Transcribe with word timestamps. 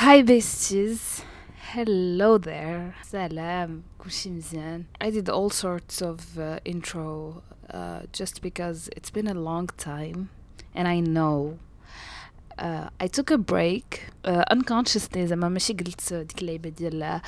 Hi 0.00 0.22
besties. 0.22 1.22
Hello 1.72 2.36
there. 2.36 2.94
Salam. 3.02 3.82
كلشي 3.98 4.30
مزيان. 4.30 4.84
I 5.00 5.10
did 5.10 5.30
all 5.30 5.48
sorts 5.48 6.02
of 6.02 6.38
uh, 6.38 6.58
intro 6.66 7.42
uh, 7.70 8.00
just 8.12 8.42
because 8.42 8.90
it's 8.94 9.10
been 9.10 9.26
a 9.26 9.32
long 9.32 9.68
time 9.78 10.28
and 10.74 10.86
I 10.86 11.00
know 11.00 11.58
uh, 12.58 12.90
I 13.00 13.06
took 13.06 13.30
a 13.30 13.38
break 13.38 14.10
uh, 14.24 14.44
unconsciously 14.50 15.26
زعما 15.26 15.48
ماشي 15.48 15.72
قلت 15.72 16.14
ديك 16.14 16.42
اللعيبه 16.42 16.68
ديال 16.68 17.20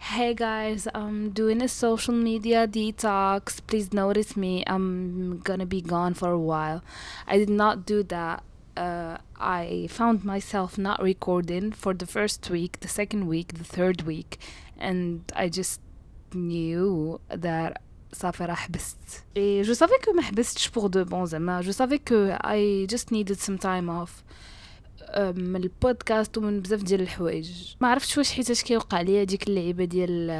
Hey 0.00 0.34
guys, 0.34 0.88
I'm 0.94 1.28
doing 1.28 1.60
a 1.60 1.68
social 1.68 2.14
media 2.14 2.66
detox. 2.66 3.60
Please 3.66 3.92
notice 3.92 4.34
me. 4.34 4.64
I'm 4.66 5.40
gonna 5.40 5.66
be 5.66 5.82
gone 5.82 6.14
for 6.14 6.30
a 6.30 6.44
while. 6.52 6.82
I 7.26 7.36
did 7.36 7.50
not 7.50 7.84
do 7.84 8.02
that 8.02 8.42
uh, 8.77 9.17
I 9.39 9.87
found 9.89 10.23
myself 10.23 10.77
not 10.77 11.01
recording 11.01 11.71
for 11.71 11.93
the 11.93 12.05
first 12.05 12.49
week, 12.49 12.79
the 12.79 12.87
second 12.87 13.27
week, 13.27 13.53
the 13.53 13.63
third 13.63 14.03
week, 14.03 14.39
and 14.77 15.21
I 15.35 15.49
just 15.49 15.81
knew 16.33 17.19
that 17.29 17.81
صافي 18.13 18.45
راه 18.45 18.55
حبست 18.55 19.23
et 19.35 19.63
je 19.63 19.73
savais 19.73 19.99
que 20.01 20.15
ما 20.15 20.21
حبستش 20.21 20.69
pour 20.69 20.89
de 20.89 21.03
bon 21.03 21.25
زعما 21.25 21.61
je 21.61 21.71
savais 21.71 21.99
que 21.99 22.37
I 22.43 22.87
just 22.89 23.11
needed 23.11 23.39
some 23.39 23.57
time 23.57 23.89
off 23.89 24.23
من 25.18 25.56
البودكاست 25.56 26.38
ومن 26.38 26.60
بزاف 26.60 26.82
ديال 26.82 27.00
الحوايج. 27.00 27.74
ما 27.80 27.88
عرفتش 27.88 28.18
واش 28.18 28.32
حيتاش 28.32 28.62
كيوقع 28.62 29.00
ليا 29.00 29.24
ديك 29.24 29.48
اللعيبة 29.48 29.84
ديال 29.84 30.30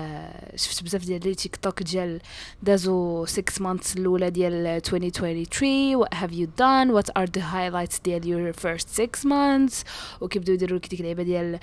شفت 0.56 0.82
بزاف 0.82 1.04
ديال 1.04 1.20
لي 1.24 1.34
تيك 1.34 1.56
توك 1.56 1.82
ديال 1.82 2.20
دازو 2.62 3.24
6 3.26 3.62
مانثs 3.64 3.96
الأولى 3.96 4.30
ديال 4.30 4.66
2023 4.66 6.04
what 6.04 6.14
have 6.14 6.32
you 6.32 6.46
done? 6.46 6.92
What 6.92 7.10
are 7.16 7.26
the 7.26 7.40
highlights 7.40 8.00
ديال 8.04 8.22
your 8.22 8.52
first 8.52 8.88
6 8.88 9.24
months? 9.24 9.84
وكيبداو 10.20 10.54
يديروا 10.54 10.78
لك 10.78 10.88
ديك 10.88 11.00
اللعيبة 11.00 11.22
ديال 11.22 11.58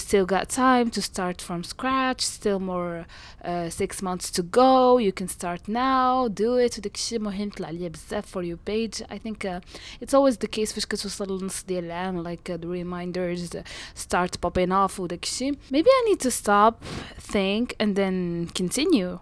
still 0.00 0.26
got 0.26 0.48
time 0.48 0.90
to 0.90 1.02
start 1.02 1.40
from 1.40 1.62
scratch 1.64 2.20
still 2.20 2.60
more 2.60 3.06
uh, 3.44 3.68
6 3.68 4.02
months 4.02 4.30
to 4.30 4.42
go 4.42 4.98
you 4.98 5.12
can 5.12 5.28
start 5.28 5.68
now 5.68 6.28
do 6.28 6.58
it 6.66 6.78
وداك 6.78 6.94
الشيء 6.94 7.18
مهم 7.18 7.50
طلع 7.50 7.70
ليا 7.70 7.88
بزاف 7.88 8.38
your 8.38 8.58
page. 8.70 9.02
I 9.10 9.18
think 9.18 9.44
uh, 9.44 9.60
it's 10.02 10.14
always 10.14 10.36
the 10.36 10.48
case 10.56 10.72
فاش 10.74 10.86
كتوصل 10.86 11.30
للنص 11.30 11.64
ديال 11.64 11.84
العام 11.84 12.29
like 12.29 12.49
uh, 12.49 12.57
the 12.57 12.67
reminders 12.67 13.55
start 13.95 14.41
popping 14.41 14.71
off 14.71 14.99
وداك 14.99 15.23
الشيء 15.23 15.53
maybe 15.71 15.87
I 15.87 16.09
need 16.09 16.19
to 16.19 16.31
stop 16.31 16.83
think 17.31 17.73
and 17.79 17.95
then 17.95 18.47
continue 18.61 19.19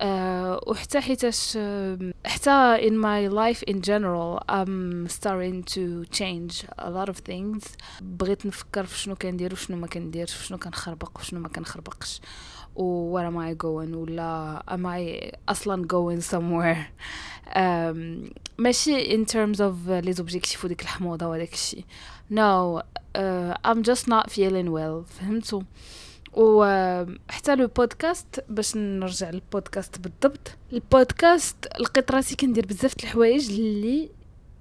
uh, 0.00 0.68
وحتى 0.68 1.00
حيتاش 1.00 1.58
uh, 1.58 2.26
حتى 2.26 2.78
in 2.80 2.92
my 2.92 3.28
life 3.28 3.62
in 3.70 3.80
general 3.80 4.40
I'm 4.48 5.08
starting 5.08 5.62
to 5.62 6.04
change 6.10 6.64
a 6.78 6.90
lot 6.90 7.08
of 7.08 7.16
things 7.18 7.64
بغيت 8.00 8.46
نفكر 8.46 8.86
في 8.86 8.98
شنو 8.98 9.14
كندير 9.14 9.52
وشنو 9.52 9.76
ما 9.76 9.86
كنديرش 9.86 10.34
في 10.34 10.46
شنو 10.46 10.58
كنخربق 10.58 11.18
وشنو 11.18 11.40
ما 11.40 11.48
كنخربقش 11.48 12.20
و 12.77 13.19
am 13.29 13.33
I 13.33 13.57
going 13.63 13.95
ولا 13.95 14.63
am 14.69 14.85
I 14.85 15.35
أصلا 15.49 15.87
going 15.87 16.21
somewhere 16.23 16.85
um, 17.55 18.33
ماشي 18.57 19.17
in 19.17 19.25
terms 19.29 19.59
of 19.59 19.89
les 19.89 20.13
objectifs 20.13 20.65
وديك 20.65 20.81
الحموضة 20.81 21.27
وداك 21.27 21.53
الشيء. 21.53 21.83
Uh, 23.17 23.53
I'm 23.65 23.81
just 23.83 24.07
not 24.07 24.29
feeling 24.31 24.69
well 24.71 25.05
فهمتوا؟ 25.19 25.61
وحتى 26.33 27.55
لو 27.55 27.67
بودكاست 27.67 28.45
باش 28.49 28.75
نرجع 28.75 29.29
للبودكاست 29.29 29.99
بالضبط. 29.99 30.57
البودكاست 30.73 31.67
لقيت 31.79 32.11
راسي 32.11 32.35
كندير 32.35 32.65
بزاف 32.65 32.95
د 32.95 32.97
الحوايج 33.03 33.49
اللي 33.49 34.09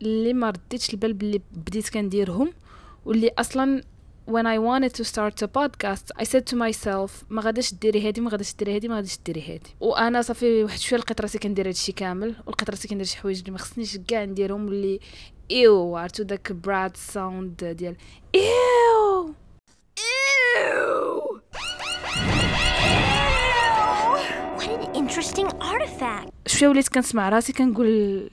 اللي 0.02 0.32
ما 0.32 0.50
رديتش 0.50 0.90
البال 0.90 1.12
باللي 1.12 1.40
بديت 1.52 1.88
كنديرهم 1.88 2.52
واللي 3.04 3.30
أصلا 3.38 3.82
when 4.26 4.46
I 4.46 4.58
wanted 4.58 4.92
to 4.98 5.04
start 5.04 5.36
a 5.42 5.48
podcast 5.58 6.06
I 6.22 6.24
said 6.24 6.44
to 6.50 6.56
myself 6.56 7.10
ما 7.30 7.42
غاداش 7.42 7.74
ديري 7.74 8.08
هادي 8.08 8.20
ما 8.20 8.30
غاداش 8.30 8.54
ديري 8.54 8.74
هادي 8.76 8.88
ما 8.88 8.96
غاداش 8.96 9.18
ديري 9.26 9.42
هادي. 9.42 9.70
وأنا 9.80 10.22
صافي 10.22 10.64
واحد 10.64 10.78
شوية 10.78 11.00
لقيت 11.00 11.20
راسي 11.20 11.38
كندير 11.38 11.68
هادشي 11.68 11.92
كامل 11.92 12.34
ولقيت 12.46 12.70
راسي 12.70 12.88
كندير 12.88 13.06
شي 13.06 13.16
حوايج 13.16 13.38
اللي 13.38 13.50
ما 13.50 13.58
خصنيش 13.58 13.96
كاع 14.08 14.24
نديرهم 14.24 14.68
اللي 14.68 15.00
ايو 15.50 15.96
عرفتو 15.96 16.22
داك 16.22 16.52
براد 16.52 16.96
sound 16.96 17.64
ديال 17.64 17.96
ايو 18.34 19.34
ايو 20.56 21.40
What 24.56 24.70
an 24.80 24.96
interesting 24.96 25.48
artifact. 25.62 26.28
شوية 26.46 26.68
وليت 26.68 26.88
كنسمع 26.88 27.28
راسي 27.28 27.52
كنقول 27.52 28.30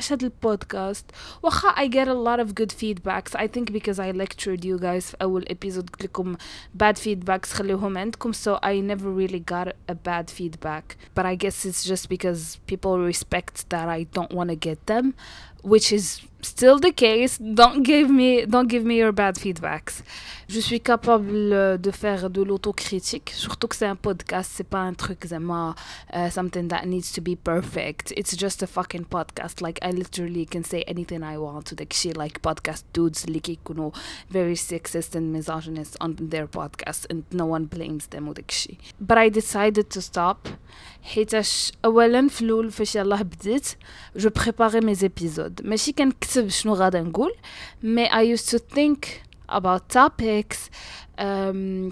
اش 0.00 0.12
هاد 0.12 0.22
البودكاست 0.22 1.04
واخا 1.42 1.68
I 1.68 1.88
get 1.88 2.06
a 2.06 2.28
lot 2.28 2.46
of 2.46 2.54
good 2.54 2.72
feedbacks 2.72 3.34
I 3.34 3.46
think 3.46 3.72
because 3.72 3.98
I 3.98 4.12
lectured 4.12 4.64
you 4.64 4.78
guys 4.78 5.04
في 5.04 5.16
اول 5.22 5.44
episode 5.50 5.90
قلت 5.90 6.02
لكم 6.02 6.36
bad 6.82 6.96
feedbacks 6.96 7.46
خليهم 7.52 7.98
عندكم 7.98 8.32
so 8.32 8.58
I 8.62 8.80
never 8.92 9.10
really 9.20 9.40
got 9.54 9.68
a 9.68 9.94
bad 9.94 10.30
feedback 10.30 10.96
but 11.18 11.24
I 11.26 11.34
guess 11.34 11.64
it's 11.64 11.84
just 11.84 12.08
because 12.08 12.58
people 12.72 12.98
respect 12.98 13.68
that 13.70 13.88
I 13.88 14.06
don't 14.18 14.32
want 14.32 14.50
to 14.50 14.68
get 14.68 14.78
them 14.86 15.14
which 15.62 15.92
is 15.92 16.20
still 16.42 16.78
the 16.78 16.92
case 16.92 17.38
don't 17.38 17.82
give 17.82 18.08
me 18.10 18.46
don't 18.46 18.68
give 18.68 18.84
me 18.84 18.96
your 18.96 19.12
bad 19.12 19.36
feedbacks 19.36 20.02
je 20.48 20.60
suis 20.60 20.80
capable 20.80 21.78
de 21.86 21.90
faire 21.90 22.30
de 22.30 22.42
l'autocritique 22.42 23.32
surtout 23.34 23.66
que 23.66 23.74
c'est 23.74 23.86
un 23.86 23.96
podcast 23.96 24.52
c'est 24.54 24.68
pas 24.68 24.78
un 24.78 24.94
truc 24.94 25.26
zema 25.26 25.74
uh, 26.14 26.30
something 26.30 26.68
that 26.68 26.86
needs 26.86 27.10
to 27.12 27.20
be 27.20 27.34
perfect 27.52 28.12
it's 28.16 28.36
just 28.36 28.62
a 28.62 28.66
fucking 28.66 29.04
podcast 29.04 29.60
like 29.60 29.78
I 29.82 29.90
literally 29.90 30.46
can 30.46 30.62
say 30.62 30.84
anything 30.86 31.22
I 31.24 31.36
want 31.36 31.62
to 31.70 31.74
like 31.80 31.92
shit 31.92 32.16
like 32.16 32.40
podcast 32.42 32.84
dudes 32.94 33.24
اللي 33.24 33.40
كيكونوا 33.40 33.90
very 34.30 34.56
sexist 34.56 35.16
and 35.16 35.32
misogynist 35.36 35.96
on 36.00 36.14
their 36.30 36.46
podcast 36.46 37.06
and 37.10 37.22
no 37.32 37.46
one 37.46 37.64
blames 37.64 38.06
them 38.14 38.28
وداك 38.28 38.50
الشيء 38.50 38.76
but 39.00 39.18
I 39.18 39.28
decided 39.30 39.90
to 39.96 40.00
stop 40.00 40.48
حيتاش 41.02 41.72
اولا 41.84 42.28
في 42.28 42.42
الاول 42.42 42.70
فاش 42.70 42.96
يلاه 42.96 43.22
بديت 43.22 43.66
جو 44.16 44.30
بريباري 44.30 44.80
مي 44.80 44.94
زيبيزود 44.94 45.60
ماشي 45.64 45.92
كنكتب 45.92 46.29
نكتب 46.31 46.47
شنو 46.47 46.73
غادا 46.73 47.01
نقول. 47.01 47.33
مي 47.83 48.17
اي 48.17 48.29
يوست 48.29 48.55
تو 48.55 48.75
ثينك 48.75 49.21
اباوت 49.49 49.91
توبكس 49.91 50.69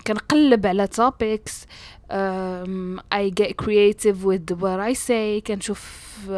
كنقلب 0.07 0.65
على 0.65 0.87
topics 0.87 1.65
I 3.13 3.29
get 3.29 3.51
creative 3.51 4.25
with 4.25 4.53
what 4.61 4.79
I 4.79 4.95
see 4.95 5.41
كنشوف 5.41 6.15
uh, 6.27 6.31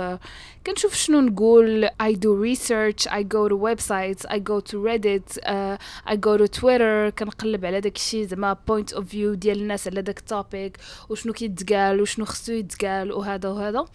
كنشوف 0.66 0.94
شنو 0.94 1.20
نقول. 1.20 1.88
I 1.88 2.14
do 2.14 2.36
research 2.36 3.08
I 3.08 3.24
go 3.24 3.50
to 3.50 3.56
websites 3.58 4.26
I 4.30 4.40
go 4.40 4.60
to 4.60 4.76
Reddit 4.78 5.38
uh, 5.46 5.78
I 6.06 6.16
go 6.16 6.38
to 6.38 6.48
Twitter. 6.60 7.14
كنقلب 7.20 7.66
على 7.66 7.82
داك 7.82 7.96
الشيء 7.96 8.28
زعما 8.28 8.58
point 8.72 8.96
of 8.96 9.02
view 9.02 9.36
ديال 9.36 9.62
الناس 9.62 9.88
على 9.88 10.02
داك 10.02 10.20
ال 10.20 10.29
topic 10.29 10.78
وشنو 11.10 11.34
كيتقال 11.34 12.02
وشنو 12.02 12.26
خصو 12.26 12.54
يتقال 12.54 13.12
وهذا 13.12 13.50
وهذا. 13.50 13.86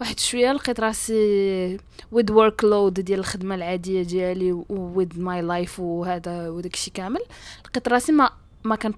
واحد 0.00 0.18
شوية 0.18 0.52
لقيت 0.52 0.80
راسي 0.80 1.78
with 2.14 2.30
workload 2.30 2.92
ديال 3.00 3.18
الخدمة 3.18 3.54
العادية 3.54 4.02
ديالي 4.02 4.52
و 4.52 5.02
with 5.02 5.16
my 5.16 5.42
life 5.42 5.78
وهذا 5.78 6.48
وداك 6.48 6.74
الشيء 6.74 6.94
كامل. 6.94 7.20
لقيت 7.64 7.88
راسي 7.88 8.12
ما 8.12 8.30
ما 8.64 8.76
كان 8.76 8.92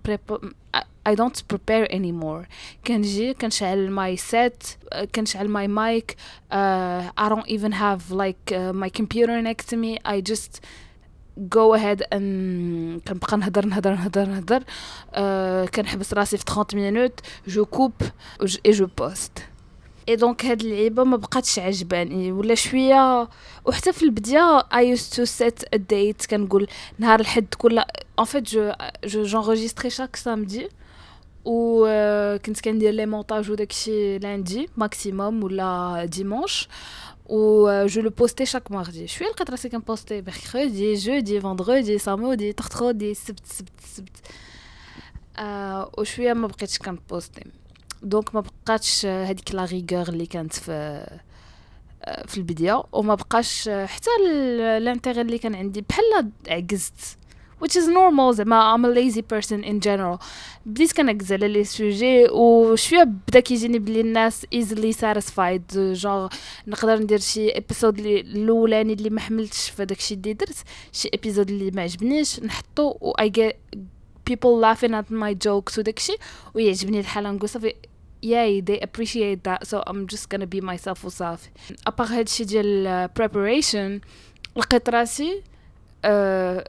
I 1.09 1.15
don't 1.15 1.43
prepare 1.53 1.87
anymore 1.93 2.47
كنجي 2.87 3.35
كنشعل 3.35 3.97
my 3.97 4.21
set 4.21 4.89
كنشعل 5.15 5.49
my 5.49 5.69
mic 5.69 6.15
uh, 6.53 7.25
I 7.25 7.29
don't 7.29 7.49
even 7.49 7.73
have 7.73 8.11
like 8.11 8.53
uh, 8.53 8.73
my 8.73 8.89
computer 8.89 9.43
next 9.43 9.69
to 9.71 9.77
me 9.77 9.99
I 10.05 10.21
just 10.21 10.61
go 11.49 11.75
ahead 11.75 12.03
and 12.13 13.01
كنبقى 13.09 13.37
نهضر 13.37 13.67
نهضر 13.67 13.95
نهضر 13.95 14.27
نهضر 14.27 14.61
uh, 14.61 15.71
كنحبس 15.71 16.15
راسي 16.15 16.37
في 16.37 16.45
30 16.47 16.81
minutes 16.81 17.21
je 17.49 17.65
coupe 17.65 17.93
et 18.69 18.73
je 18.73 18.85
poste 19.01 19.43
et 20.09 20.17
donc 20.17 20.45
هاد 20.45 20.61
اللعيبه 20.61 21.05
ما 21.05 21.17
بقاتش 21.17 21.59
عجباني 21.59 22.33
ولا 22.33 22.55
شوية 22.55 23.29
وحتى 23.65 23.93
في 23.93 24.03
البدايه 24.03 24.61
I 24.61 24.97
used 24.97 25.13
to 25.17 25.27
set 25.27 25.65
a 25.77 25.79
date 25.79 26.27
كنقول 26.31 26.67
نهار 26.99 27.21
الحد 27.21 27.55
كل 27.59 27.81
en 28.21 28.25
fait 28.25 28.49
je 28.49 28.73
j'enregistrais 29.27 29.91
chaque 29.91 30.17
samedi 30.25 30.63
و 30.63 30.84
كنت 32.47 32.61
كندير 32.61 32.93
le 32.93 33.07
montage 33.07 33.51
وداكشي 33.51 34.19
lundi 34.19 34.69
maximum 34.77 35.45
ولا 35.45 36.05
dimanche 36.05 36.69
و 37.27 37.87
je 37.87 38.03
le 38.03 38.11
postais 38.11 38.47
chaque 38.47 38.71
mardi 38.73 39.07
شوية 39.07 39.29
لقيت 39.29 39.51
راسي 39.51 39.69
كنبوستي 39.69 40.23
mercredi 40.23 40.95
jeudi 40.95 41.41
vendredi 41.41 41.99
samedi 41.99 42.53
تختخودي 42.53 43.15
سبت 43.15 43.47
سبت 43.47 43.81
سبت 43.95 44.17
آه 45.39 45.91
وشويه 45.99 46.33
ما 46.33 46.47
بقيتش 46.47 46.79
كنبوستي 46.79 47.45
donc 48.03 48.35
ما 48.35 48.41
بقاتش 48.41 49.07
هذيك 49.07 49.55
la 49.55 49.65
rigueur 49.65 50.09
اللي 50.09 50.27
كانت 50.27 50.53
في 50.53 51.07
في 52.27 52.39
البدايه 52.39 52.83
وما 52.93 53.15
بقاش 53.15 53.69
حتى 53.69 54.11
l'intérêt 54.77 55.21
اللي 55.21 55.39
كان 55.39 55.55
عندي 55.55 55.81
بحال 55.81 56.31
عجزت 56.49 57.19
which 57.65 57.77
is 57.77 57.89
normal 57.89 58.31
زعما 58.33 58.77
I'm 58.77 58.85
a 58.85 58.89
lazy 58.89 59.23
person 59.23 59.65
in 59.65 59.81
general. 59.81 60.19
بديت 60.67 60.93
كنركز 60.93 61.33
على 61.33 61.49
les 61.49 61.65
sujets 61.65 62.29
وشويه 62.29 63.03
بدا 63.03 63.41
كيجيني 63.41 63.79
بلي 63.79 64.01
الناس 64.01 64.47
easily 64.55 64.93
satisfied. 64.93 65.77
جونغ 65.77 66.29
نقدر 66.67 66.99
ندير 66.99 67.19
شي 67.19 67.51
épisode 67.51 67.99
الأولاني 67.99 68.93
اللي 68.93 69.11
ما 69.11 69.21
حملتش 69.21 69.71
في 69.71 69.85
داكشي 69.85 70.15
اللي 70.15 70.33
درت 70.33 70.57
شي 70.93 71.11
épisode 71.15 71.51
اللي 71.51 71.71
ما 71.71 71.83
عجبنيش 71.83 72.41
نحطو 72.41 72.97
و 73.01 73.13
I 73.21 73.25
get 73.25 73.55
people 74.31 74.61
laughing 74.61 74.95
at 74.95 75.11
my 75.11 75.35
jokes 75.47 75.79
وداكشي 75.79 76.17
ويعجبني 76.55 77.01
الحال 77.01 77.25
نقول 77.25 77.49
صافي 77.49 77.75
yay 78.25 78.63
they 78.71 78.79
appreciate 78.81 79.41
that. 79.49 79.61
So 79.71 79.83
I'm 79.87 80.07
just 80.15 80.29
gonna 80.31 80.47
be 80.47 80.61
myself 80.61 81.05
وصافي 81.05 81.49
ابار 81.87 82.07
هادشي 82.07 82.45
ديال 82.45 83.09
preparation 83.21 84.07
لقيت 84.57 84.89
راسي 84.89 85.43
uh, 86.05 86.65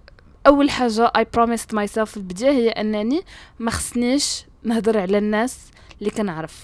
أول 0.47 0.69
حاجة 0.69 1.11
I 1.17 1.21
promised 1.37 1.75
myself 1.75 2.03
في 2.03 2.17
البداية 2.17 2.51
هي 2.51 2.69
أنني 2.69 3.21
ما 3.59 3.71
خصنيش 3.71 4.45
نهضر 4.63 4.97
على 4.99 5.17
الناس 5.17 5.59
اللي 5.99 6.09
كنعرف. 6.11 6.63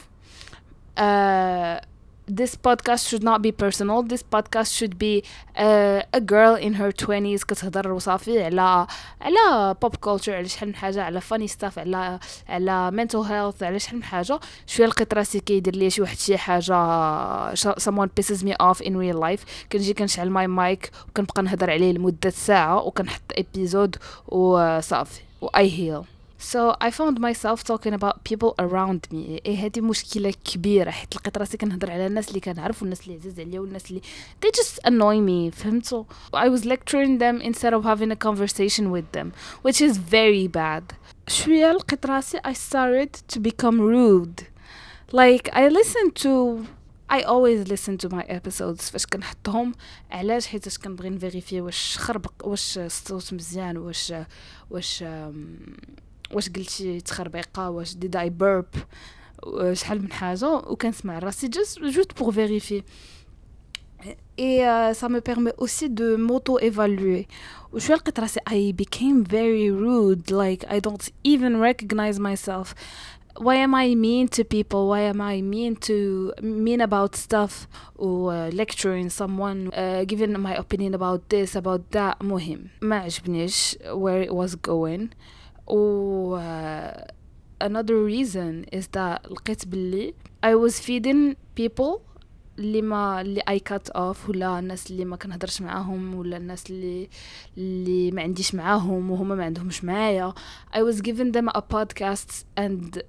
uh, 1.00 1.91
this 2.28 2.56
podcast 2.56 3.08
should 3.10 3.24
not 3.24 3.42
be 3.42 3.52
personal. 3.52 4.04
This 4.04 4.24
podcast 4.24 4.74
should 4.78 4.98
be 4.98 5.24
uh, 5.58 6.02
a 6.14 6.22
girl 6.22 6.56
in 6.56 6.74
her 6.76 6.92
20s 6.92 7.44
كتهضر 7.46 7.92
وصافي 7.92 8.44
على 8.44 8.88
على 9.22 9.76
pop 9.86 9.96
culture 10.06 10.30
على 10.30 10.48
شحال 10.48 10.70
من 10.70 10.76
حاجة 10.76 11.04
على 11.04 11.22
funny 11.22 11.48
stuff 11.48 11.78
على 11.78 12.20
على 12.50 12.92
mental 12.92 13.24
health 13.24 13.64
على 13.64 13.80
شحال 13.80 13.98
من 13.98 14.04
حاجة. 14.04 14.40
شوية 14.68 14.88
لقيت 14.88 15.14
راسي 15.14 15.40
كيدير 15.40 15.76
لي 15.76 15.90
شي 15.90 16.02
واحد 16.02 16.18
شي 16.18 16.38
حاجة 16.38 17.56
someone 17.56 18.10
pisses 18.20 18.44
me 18.44 18.54
off 18.62 18.82
in 18.82 18.98
real 18.98 19.20
life. 19.20 19.46
كنجي 19.72 19.94
كنشعل 19.94 20.30
my 20.30 20.48
mic 20.48 20.92
وكنبقى 21.10 21.44
نهضر 21.44 21.72
عليه 21.72 21.92
لمدة 21.94 22.30
ساعة 22.30 22.84
وكنحط 22.84 23.22
episode 23.38 23.96
وصافي 24.28 25.22
و 25.42 25.48
I 25.48 25.68
heal. 25.68 26.21
So 26.41 26.77
I 26.81 26.91
found 26.91 27.19
myself 27.19 27.65
talking 27.65 27.95
about 27.95 28.23
people 28.25 28.55
around 28.59 29.01
me 29.11 29.41
إيه 29.47 29.57
هذه 29.67 29.81
مشكلة 29.81 30.35
كبيرة 30.45 30.91
حيت 30.91 31.17
لقيت 31.17 31.39
راسي 31.39 31.57
كنهضر 31.57 31.91
على 31.91 32.07
الناس 32.07 32.29
اللي 32.29 32.41
كنعرف 32.41 32.83
والناس 32.83 33.01
اللي 33.01 33.15
عزاز 33.15 33.41
عليا 33.41 33.61
والناس 33.61 33.91
اللي 33.91 34.01
they 34.45 34.51
just 34.51 34.89
annoy 34.89 35.21
me 35.29 35.57
فهمتوا 35.57 36.05
I 36.35 36.49
was 36.49 36.65
lecturing 36.65 37.19
them 37.19 37.41
instead 37.41 37.73
of 37.73 37.85
having 37.85 38.11
a 38.11 38.29
conversation 38.29 38.91
with 38.91 39.19
them 39.19 39.33
which 39.67 39.81
is 39.81 39.97
very 39.97 40.49
bad 40.49 40.83
شوية 41.29 41.73
لقيت 41.73 42.07
راسي 42.07 42.39
I 42.39 42.53
started 42.53 43.37
to 43.37 43.41
become 43.41 43.81
rude 43.81 44.43
like 45.13 45.49
I 45.53 45.69
listened 45.69 46.15
to 46.23 46.65
I 47.09 47.21
always 47.23 47.69
listen 47.69 47.97
to 47.99 48.09
my 48.09 48.25
episodes 48.29 48.91
فاش 48.91 49.07
كنحطهم 49.07 49.73
علاش 50.11 50.47
حيت 50.47 50.79
كنبغي 50.79 51.11
نفيريفي 51.11 51.61
واش 51.61 51.99
خربق 51.99 52.33
واش 52.45 52.79
الصوت 52.79 53.35
مزيان 53.35 53.77
واش 53.77 54.15
واش 54.71 55.05
واش 56.34 56.50
قلت 56.50 56.70
شي 56.70 57.02
تخربيقه 57.02 57.70
واش 57.70 57.96
did 57.96 58.16
I 58.16 58.30
burp 58.30 58.66
شحال 59.74 60.02
من 60.02 60.12
حاجة 60.12 60.54
وكنسمع 60.54 61.20
راسي 61.20 61.48
just 61.48 61.80
juste 61.80 62.20
pour 62.20 62.32
vérifier 62.32 62.84
et 64.38 64.66
euh, 64.66 64.94
ça 64.94 65.10
me 65.10 65.20
permet 65.20 65.54
aussi 65.58 65.90
لقيت 67.74 68.20
راسي 68.20 68.40
I 68.50 68.74
became 68.74 69.24
very 69.24 69.72
rude 69.72 70.32
like 70.32 70.66
I 70.68 70.80
don't 70.80 71.10
even 71.24 71.60
recognize 71.60 72.20
myself 72.20 72.74
why 73.38 73.56
am 73.56 73.74
I 73.74 73.96
mean 73.96 74.28
to 74.30 74.44
people? 74.44 74.90
Why 74.90 75.02
am 75.02 75.22
I 75.22 75.42
mean 75.42 75.76
to 75.88 76.34
mean 76.42 76.82
about 76.82 77.16
stuff 77.16 77.68
or 77.96 78.34
uh, 78.34 78.50
lecturing 78.50 79.10
someone, 79.10 79.72
uh, 79.74 80.04
giving 80.06 80.38
my 80.40 80.56
opinion 80.56 80.94
about 80.94 81.30
this, 81.30 81.56
about 81.56 81.92
that? 81.92 82.18
مهم 82.22 82.68
عجبنيش 82.84 83.78
where 83.94 84.22
it 84.22 84.34
was 84.34 84.56
going. 84.56 85.10
و 85.72 86.38
another 87.64 87.98
reason 88.10 88.66
is 88.80 88.86
that 88.98 89.32
لقيت 89.32 89.68
باللي 89.68 90.14
I 90.46 90.50
was 90.50 90.74
feeding 90.74 91.36
people 91.60 92.00
اللي 92.60 92.82
ما 92.82 93.22
اللي 93.22 93.42
I 93.50 93.74
cut 93.74 93.92
off 93.98 94.30
ولا 94.30 94.60
الناس 94.60 94.92
اللي 94.92 95.06
ما 95.06 95.16
كنهضرش 95.16 95.62
معاهم 95.62 96.16
ولا 96.16 96.38
الناس 96.38 96.70
اللي 96.70 97.10
اللي 97.58 98.12
ما 98.12 98.22
عنديش 98.22 98.56
معاهم 98.56 99.12
وهما 99.12 99.36
ما 99.36 99.46
عندهمش 99.46 99.84
معايا. 99.84 100.34
I 100.74 100.78
was 100.78 101.02
giving 101.02 101.32
them 101.32 101.50
a 101.58 101.62
podcast 101.62 102.46
and 102.60 103.00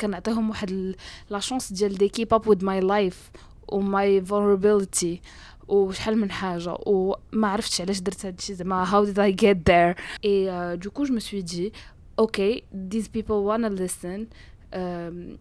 كنعطيهم 0.00 0.50
واحد 0.50 0.96
لا 1.30 1.38
شانس 1.38 1.72
ديال 1.72 1.96
they 1.96 2.20
keep 2.20 2.38
up 2.38 2.46
with 2.46 2.62
my 2.62 2.80
life 2.80 3.38
و 3.68 3.80
my 3.80 4.20
vulnerability. 4.30 5.20
وشحال 5.68 6.18
من 6.18 6.30
حاجة 6.30 6.76
وما 6.86 7.48
عرفتش 7.48 7.80
علاش 7.80 8.00
درت 8.00 8.26
هادشي 8.26 8.54
زعما 8.54 8.84
how 8.84 9.06
did 9.06 9.18
I 9.18 9.30
get 9.44 9.56
there 9.64 9.94
et 10.22 10.48
uh, 10.48 10.76
du 10.76 10.90
coup 10.90 11.04
je 11.04 11.12
me 11.12 11.20
suis 11.20 11.42
dit 11.44 11.72
okay 12.18 12.62
these 12.72 13.08
people 13.08 13.44
wanna 13.44 13.68
listen 13.70 14.26
um, 14.74 15.38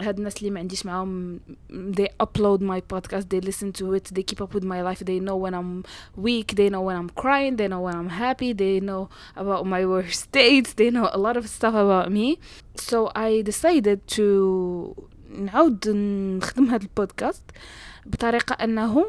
هاد 0.00 0.18
الناس 0.18 0.36
اللي 0.38 0.50
ما 0.50 0.60
عنديش 0.60 0.86
معاهم 0.86 1.40
they 1.70 2.08
upload 2.22 2.60
my 2.60 2.80
podcast 2.94 3.24
they 3.34 3.40
listen 3.40 3.72
to 3.80 3.94
it 3.94 4.14
they 4.14 4.22
keep 4.22 4.40
up 4.40 4.54
with 4.54 4.64
my 4.64 4.80
life 4.82 5.00
they 5.04 5.18
know 5.20 5.36
when 5.44 5.54
I'm 5.54 5.82
weak 6.26 6.54
they 6.54 6.68
know 6.70 6.82
when 6.88 6.96
I'm 7.00 7.10
crying 7.22 7.56
they 7.56 7.68
know 7.72 7.80
when 7.86 7.96
I'm 8.00 8.12
happy 8.24 8.52
they 8.62 8.80
know 8.88 9.02
about 9.42 9.66
my 9.74 9.82
worst 9.92 10.20
states 10.28 10.70
they 10.80 10.90
know 10.96 11.06
a 11.18 11.18
lot 11.26 11.36
of 11.40 11.44
stuff 11.58 11.74
about 11.84 12.08
me 12.18 12.28
so 12.88 12.98
I 13.26 13.42
decided 13.50 13.98
to 14.16 14.26
نعاود 15.30 15.88
نخدم 15.88 16.64
هاد 16.64 16.82
البودكاست 16.82 17.42
بطريقة 18.06 18.52
أنه 18.64 19.06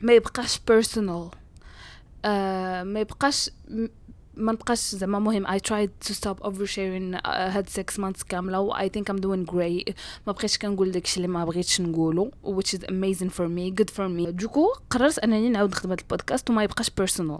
ما 0.00 0.12
يبقاش 0.12 0.60
بيرسونال 0.68 1.30
uh, 1.30 2.28
ما 2.84 3.00
يبقاش 3.00 3.50
ما 4.36 4.52
نبقاش 4.52 4.78
زعما 4.78 5.18
مهم 5.18 5.46
I 5.46 5.58
tried 5.60 6.08
to 6.08 6.12
stop 6.14 6.46
oversharing 6.46 7.16
uh, 7.16 7.28
هاد 7.28 7.68
6 7.68 7.82
months 7.82 8.24
كامله 8.28 8.60
و 8.60 8.74
I 8.74 8.88
think 8.88 9.12
I'm 9.12 9.18
doing 9.18 9.52
great 9.52 9.92
ما 10.26 10.32
بقيتش 10.32 10.58
كنقول 10.58 10.90
داكشي 10.90 11.16
اللي 11.16 11.28
ما 11.28 11.44
بغيتش 11.44 11.80
نقولو 11.80 12.30
which 12.44 12.78
is 12.78 12.80
amazing 12.80 13.28
for 13.30 13.48
me 13.48 13.80
good 13.80 13.90
for 13.96 14.08
me 14.08 14.30
دوكو 14.30 14.72
قررت 14.90 15.18
انني 15.18 15.48
نعاود 15.48 15.70
نخدم 15.70 15.90
هاد 15.90 16.00
البودكاست 16.00 16.50
وما 16.50 16.64
يبقاش 16.64 16.90
بيرسونال 16.90 17.38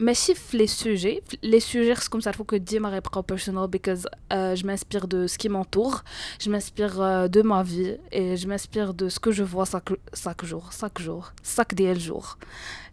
ماشي 0.00 0.34
في 0.34 0.56
لي 0.56 0.66
سوجي 0.66 1.22
لي 1.42 1.60
سوجي 1.60 1.94
خصكم 1.94 2.18
تعرفوا 2.18 2.44
كو 2.44 2.56
ديما 2.56 2.88
غيبقاو 2.88 3.22
بيرسونال 3.22 3.68
بيكوز 3.68 4.06
جو 4.32 4.66
مانسبير 4.66 5.04
دو 5.04 5.26
سكي 5.26 5.48
مونتور 5.48 6.02
جو 6.40 6.52
مانسبير 6.52 6.90
دو 7.26 7.42
ما 7.42 7.64
في 7.64 7.98
اي 8.12 8.34
جو 8.34 8.48
مانسبير 8.48 8.90
دو 8.90 9.08
سكو 9.08 9.30
جو 9.30 9.46
فوا 9.46 9.64
ساك 9.64 9.98
ساك 10.14 10.44
جور 10.44 10.62
ساك 10.70 11.02
جور 11.02 11.24
ساك 11.42 11.74
ديال 11.74 11.98
جور 11.98 12.26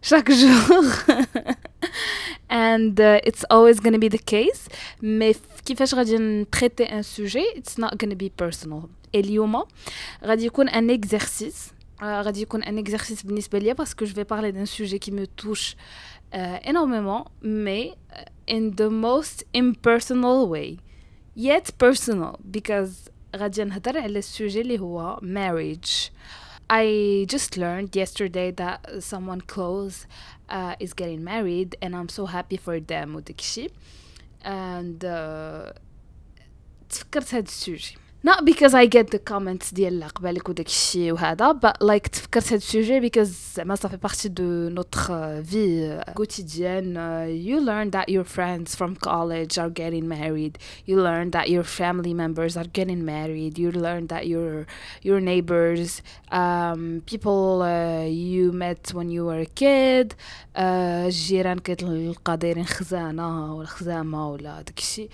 chaque 0.04 0.32
jour 0.42 0.84
and 2.50 3.00
uh, 3.00 3.28
it's 3.28 3.44
always 3.50 3.80
going 3.80 3.94
to 3.94 3.98
be 3.98 4.08
the 4.08 4.24
case 4.32 4.68
mais 5.02 5.36
كيفاش 5.64 5.94
غادي 5.94 6.18
نتريتي 6.18 6.84
ان 6.84 7.02
سوجي 7.02 7.44
it's 7.56 7.82
not 7.82 7.90
going 7.90 8.10
to 8.10 8.24
be 8.24 8.44
personal 8.44 8.88
اليوم 9.14 9.62
غادي 10.24 10.46
يكون 10.46 10.68
ان 10.68 10.90
اكزرسيس 10.90 11.72
غادي 12.02 12.42
يكون 12.42 12.62
ان 12.62 12.78
اكزرسيس 12.78 13.22
بالنسبه 13.22 13.58
ليا 13.58 13.72
باسكو 13.72 14.04
جو 14.04 14.14
في 14.14 14.24
بارلي 14.24 14.50
دان 14.50 14.66
سوجي 14.66 14.98
كي 14.98 15.10
مو 15.10 15.24
توش 15.24 15.72
uh, 15.72 15.76
énormément, 16.64 17.26
mais 17.42 17.94
in 18.46 18.72
the 18.76 18.90
most 18.90 19.44
impersonal 19.52 20.48
way. 20.48 20.78
Yet 21.34 21.72
personal, 21.78 22.38
because 22.50 23.10
غادي 23.36 23.64
نهضر 23.64 23.98
على 23.98 24.18
السوجي 24.18 24.60
اللي 24.60 24.78
هو 24.80 25.20
marriage. 25.22 26.10
I 26.70 27.26
just 27.28 27.56
learned 27.56 27.94
yesterday 27.94 28.50
that 28.52 29.02
someone 29.02 29.40
close 29.42 30.06
uh, 30.48 30.74
is 30.80 30.94
getting 30.94 31.22
married 31.22 31.76
and 31.82 31.94
I'm 31.94 32.08
so 32.08 32.26
happy 32.26 32.56
for 32.56 32.80
them 32.80 33.14
وداكشي 33.14 33.68
and 34.44 35.04
uh, 35.04 35.72
تفكرت 36.88 37.34
هاد 37.34 37.46
السوجي 37.46 37.96
not 38.26 38.46
because 38.46 38.72
I 38.72 38.86
get 38.86 39.10
the 39.10 39.18
comments 39.18 39.74
ديال 39.74 40.04
قبالك 40.04 40.48
وداك 40.48 40.66
الشيء 40.66 41.12
وهذا 41.12 41.52
but 41.52 41.86
like 41.86 42.08
تفكرت 42.08 42.52
هاد 42.52 42.52
السوجي 42.52 43.10
because 43.10 43.28
زعما 43.56 43.74
صافي 43.74 43.96
بارتي 43.96 44.28
دو 44.28 44.68
نوتر 44.68 45.42
في 45.42 46.00
quotidienne 46.20 46.96
you 47.46 47.60
learn 47.60 47.90
that 47.90 48.08
your 48.08 48.24
friends 48.24 48.74
from 48.74 48.96
college 48.96 49.58
are 49.58 49.68
getting 49.68 50.08
married 50.08 50.58
you 50.86 50.96
learn 50.96 51.30
that 51.30 51.48
your 51.50 51.64
family 51.64 52.14
members 52.14 52.56
are 52.56 52.68
getting 52.78 53.04
married 53.04 53.58
you 53.58 53.70
learn 53.70 54.06
that 54.06 54.26
your 54.26 54.66
your 55.02 55.20
neighbors 55.20 56.00
um, 56.32 57.02
people 57.12 57.62
uh, 57.62 58.04
you 58.30 58.52
met 58.52 58.82
when 58.94 59.08
you 59.10 59.22
were 59.28 59.40
a 59.40 59.50
kid 59.62 60.14
الجيران 60.56 61.58
كتلقى 61.58 62.36
دايرين 62.36 62.64
خزانه 62.64 63.54
ولا 63.54 63.66
خزامه 63.66 64.30
ولا 64.30 64.62
داك 64.62 64.78
الشيء 64.78 65.10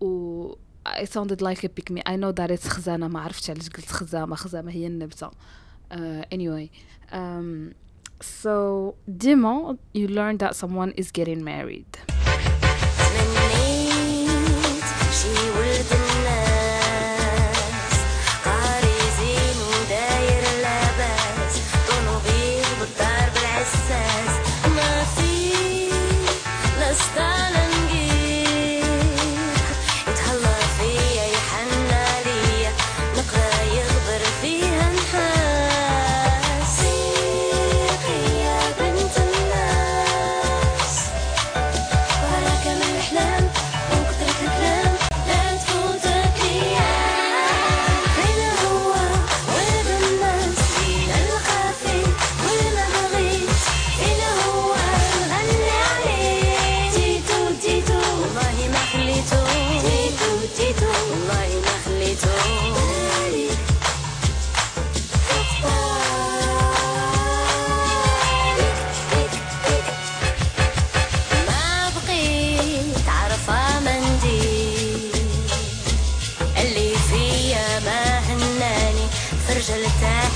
و 0.00 0.54
I 0.86 1.04
sounded 1.04 1.40
like 1.42 1.64
a 1.64 1.68
pick 1.68 1.90
me 1.90 2.02
I 2.06 2.16
know 2.16 2.32
that 2.32 2.50
it's 2.50 2.68
خزانة 2.68 3.08
ما 3.08 3.20
عرفتش 3.20 3.50
علاش 3.50 3.68
قلت 3.68 3.86
خزامة 3.90 4.36
خزامة 4.36 4.72
هي 4.72 4.86
النبتة 4.86 5.30
uh, 5.30 5.96
anyway 6.34 6.68
um, 7.12 7.74
so 8.22 8.94
ديما 9.08 9.76
you 9.96 10.08
learn 10.08 10.38
that 10.38 10.54
someone 10.56 10.92
is 11.00 11.10
getting 11.12 11.44
married 11.44 12.11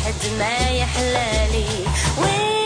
تحت 0.07 0.25
ما 0.39 0.69
يحلالي. 0.69 1.67
ويلا 2.17 2.56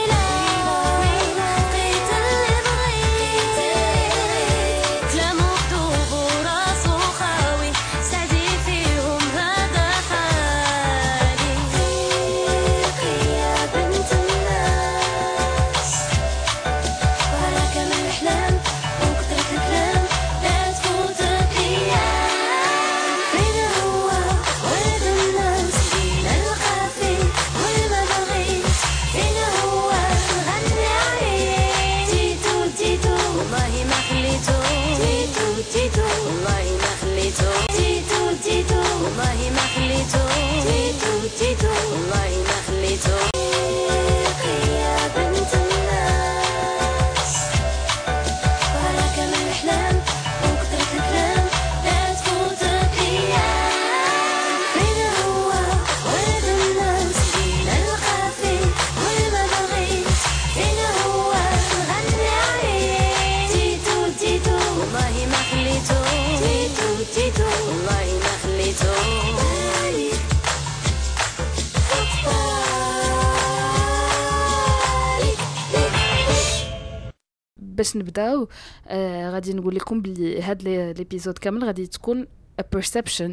باش 77.82 77.98
نبداو 77.98 78.48
آه 78.88 79.30
غادي 79.32 79.54
نقول 79.54 79.76
لكم 79.76 80.02
بلي 80.02 80.42
هاد 80.42 80.64
لي- 80.64 80.94
l'épisode 80.94 81.38
كامل 81.38 81.64
غادي 81.64 81.88
تكون 81.88 82.28
a 82.62 82.64
perception 82.78 83.32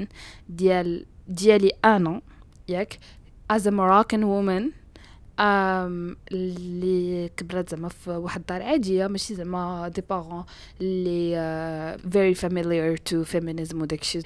ديال 0.48 1.06
ديالي 1.28 1.72
أنا 1.84 2.20
ياك 2.68 2.98
as 3.52 3.60
a 3.60 3.70
Moroccan 3.70 4.22
woman 4.22 4.62
um, 5.38 6.16
اللي 6.32 7.28
كبرت 7.36 7.70
زعما 7.70 7.88
في 7.88 8.10
واحد 8.10 8.40
الدار 8.40 8.62
عادية 8.62 9.06
ماشي 9.06 9.34
زعما 9.34 9.88
des 9.88 10.02
parents 10.10 10.44
اللي 10.80 11.98
very 12.10 12.38
familiar 12.38 12.98
to 13.10 13.28
feminism 13.34 13.74
وداكشي 13.74 14.20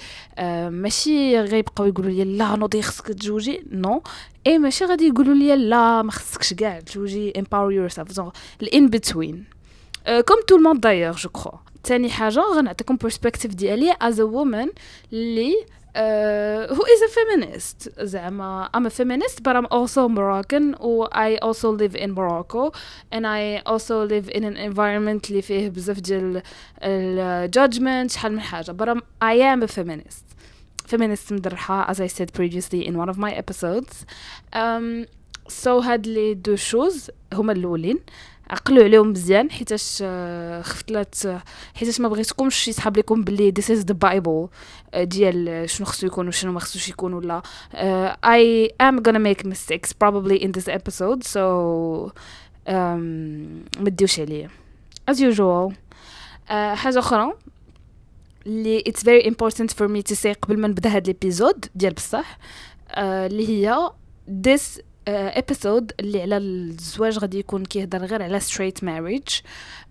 ماشي 0.71 1.41
غيبقاو 1.41 1.87
يقولوا 1.87 2.11
لي 2.11 2.25
لا 2.25 2.57
نوضي 2.57 2.83
خصك 2.83 3.07
تزوجي 3.07 3.64
non. 3.71 4.03
Et 4.47 4.59
ماشي 4.59 4.85
غادي 4.85 5.07
يقولوا 5.07 5.35
لي 5.35 5.57
لا 5.57 6.02
ما 6.02 6.12
خصكش 6.12 6.55
كاع 6.55 6.81
تزوجي 6.81 7.33
empower 7.33 7.73
yourself. 7.91 8.12
زون 8.12 8.31
الان 8.62 8.88
بتوين 8.91 9.45
كوم 10.08 10.38
تو 10.48 10.56
الموند 10.56 10.82
دايوغ 10.82 11.16
جو 11.16 11.30
كخوا 11.30 11.60
تاني 11.84 12.10
حاجه 12.10 12.40
غنعطيكم 12.40 12.96
برسبكتيف 12.96 13.56
ديالي 13.56 13.94
as 13.94 14.16
a 14.16 14.28
woman 14.28 14.70
اللي 15.14 15.56
uh, 15.98 16.74
who 16.76 16.84
is 16.86 17.02
a 17.02 17.12
feminist 17.18 17.90
زعما 18.02 18.70
I'm 18.74 18.86
a 18.86 18.90
feminist 18.90 19.44
but 19.44 19.56
I'm 19.56 19.68
also 19.72 20.08
Moroccan 20.08 20.76
و 20.82 21.06
I 21.06 21.38
also 21.42 21.72
live 21.72 21.96
in 21.96 22.12
Morocco 22.12 22.72
and 23.12 23.26
I 23.26 23.62
also 23.66 24.06
live 24.06 24.30
in 24.30 24.44
an 24.44 24.58
environment 24.58 25.30
اللي 25.30 25.42
فيه 25.42 25.70
بزاف 25.70 26.00
ديال 26.00 26.42
ال 26.82 27.52
judgment 27.58 28.12
شحال 28.12 28.32
من 28.32 28.40
حاجة 28.42 28.72
but 28.72 28.88
I'm, 28.90 29.02
I 29.22 29.36
am 29.36 29.64
a 29.64 29.68
feminist 29.68 30.26
feminist 30.96 31.32
مدرحة 31.32 31.92
as 31.92 31.98
I 32.00 32.08
said 32.08 32.34
previously 32.34 32.88
in 32.88 32.98
one 32.98 33.10
of 33.10 33.18
my 33.18 33.32
episodes 33.32 34.06
um, 34.54 35.06
so 35.49 35.69
هاد 35.69 36.07
les 36.07 36.35
deux 36.35 36.57
choses 36.57 37.11
هما 37.33 37.53
الأولين. 37.53 37.99
عقلوا 38.51 38.85
عليهم 38.85 39.11
مزيان 39.11 39.51
حيتاش 39.51 39.99
آه، 40.03 40.63
خفت 40.63 40.91
لا 40.91 41.07
حيتاش 41.75 42.01
ما 42.01 42.09
بغيتكمش 42.09 42.69
يسحب 42.69 42.97
لكم 42.97 43.23
بلي 43.25 43.53
is 43.53 43.83
the 43.85 43.95
bible 44.05 44.49
آه، 44.95 45.05
ديال 45.05 45.71
شنو 45.71 45.87
خصو 45.87 46.07
يكون 46.07 46.29
وشنو 46.29 46.53
ما 46.53 46.61
خصوش 46.61 46.89
يكون 46.89 47.13
ولا. 47.13 47.43
آه، 47.75 48.17
I 48.27 48.69
am 48.83 48.97
gonna 49.01 49.19
make 49.19 49.47
mistakes 49.49 49.91
probably 50.05 50.39
in 50.43 50.49
this 50.59 50.69
episode 50.69 51.23
so 51.23 51.41
um, 52.69 52.73
ما 53.81 53.87
تديوش 53.91 54.21
عليا. 54.21 54.49
Usual. 55.11 55.73
آه، 56.51 56.75
حاجة 56.75 56.99
أخرى 56.99 57.33
اللي 58.47 58.85
it's 58.89 59.01
very 59.03 59.27
important 59.27 59.71
for 59.71 59.89
me 59.89 60.13
to 60.13 60.17
say 60.17 60.33
قبل 60.43 60.59
ما 60.59 60.69
نبدا 60.69 60.97
هاد 60.97 61.09
ال 61.09 61.16
episode 61.16 61.67
ديال 61.75 61.95
بصح 61.95 62.39
آه، 62.91 63.27
اللي 63.27 63.49
هي 63.49 63.91
this 64.47 64.81
uh, 65.11 65.39
episode 65.39 65.85
اللي 66.01 66.23
على 66.23 66.37
الزواج 66.37 67.19
غادي 67.19 67.39
يكون 67.39 67.65
كيهضر 67.65 68.05
غير 68.05 68.23
على 68.23 68.41
marriage 68.85 69.33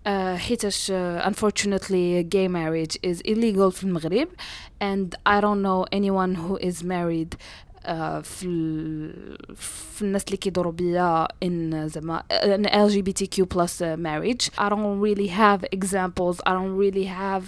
uh, 0.06 0.08
حيتاش 0.36 0.92
uh, 0.92 1.24
unfortunately 1.24 2.22
gay 2.34 2.48
marriage 2.48 2.96
is 3.10 3.20
illegal 3.32 3.68
في 3.68 3.84
المغرب 3.84 4.28
and 4.82 5.08
I 5.28 5.40
don't 5.40 5.62
know 5.62 5.84
anyone 5.92 6.34
who 6.36 6.56
is 6.68 6.82
married 6.82 7.36
uh, 7.84 8.20
في 8.22 8.46
ال- 8.46 9.56
في 9.56 10.02
الناس 10.02 10.24
اللي 10.24 10.36
كيدوروا 10.36 10.72
بيا 10.72 11.28
in 11.44 11.74
زعما 11.86 12.22
an 12.30 12.66
LGBTQ 12.66 13.42
plus 13.54 13.70
uh, 13.80 13.96
marriage 13.96 14.48
I 14.58 14.68
don't 14.68 15.00
really 15.00 15.28
have 15.28 15.64
examples 15.76 16.36
I 16.46 16.50
don't 16.52 16.76
really 16.76 17.04
have 17.06 17.44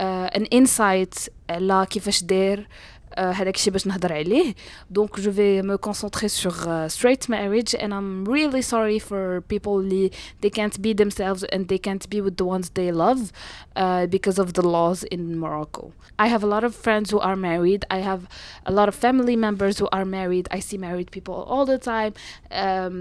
uh, 0.00 0.38
an 0.38 0.44
insight 0.54 1.28
على 1.50 1.86
كيفاش 1.90 2.22
داير 2.24 2.60
uh, 2.62 2.93
هذاك 3.17 3.55
الشيء 3.55 3.73
باش 3.73 3.87
نهضر 3.87 4.13
عليه 4.13 4.55
دونك 4.89 5.19
جو 5.19 5.31
في 5.31 5.61
me 5.61 5.77
concentrer 5.89 6.27
sur 6.27 6.51
uh, 6.51 6.87
straight 6.87 7.29
marriage 7.29 7.73
and 7.73 7.93
I'm 7.93 8.25
really 8.25 8.61
sorry 8.61 8.99
for 8.99 9.41
people 9.41 9.79
اللي 9.79 10.11
they 10.41 10.49
can't 10.49 10.81
be 10.81 10.93
themselves 10.93 11.43
and 11.43 11.67
they 11.67 11.77
can't 11.77 12.09
be 12.09 12.21
with 12.21 12.37
the 12.37 12.45
ones 12.45 12.69
they 12.75 12.91
love 12.91 13.31
uh, 13.75 14.05
because 14.05 14.39
of 14.39 14.53
the 14.53 14.61
laws 14.61 15.03
in 15.03 15.39
Morocco. 15.39 15.91
I 16.19 16.27
have 16.27 16.43
a 16.43 16.47
lot 16.55 16.63
of 16.63 16.75
friends 16.75 17.07
who 17.11 17.19
are 17.19 17.37
married. 17.49 17.81
I 17.97 17.99
have 18.09 18.21
a 18.65 18.73
lot 18.79 18.87
of 18.91 18.95
family 19.05 19.35
members 19.47 19.75
who 19.79 19.87
are 19.97 20.05
married. 20.19 20.45
I 20.57 20.59
see 20.67 20.77
married 20.77 21.09
people 21.11 21.37
all 21.51 21.65
the 21.73 21.79
time 21.93 22.13
um, 22.51 22.95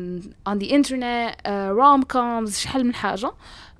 on 0.50 0.56
the 0.62 0.68
internet, 0.78 1.30
uh, 1.44 1.70
rom-coms, 1.80 2.50
شحال 2.60 2.84
من 2.84 2.94
حاجة. 2.94 3.32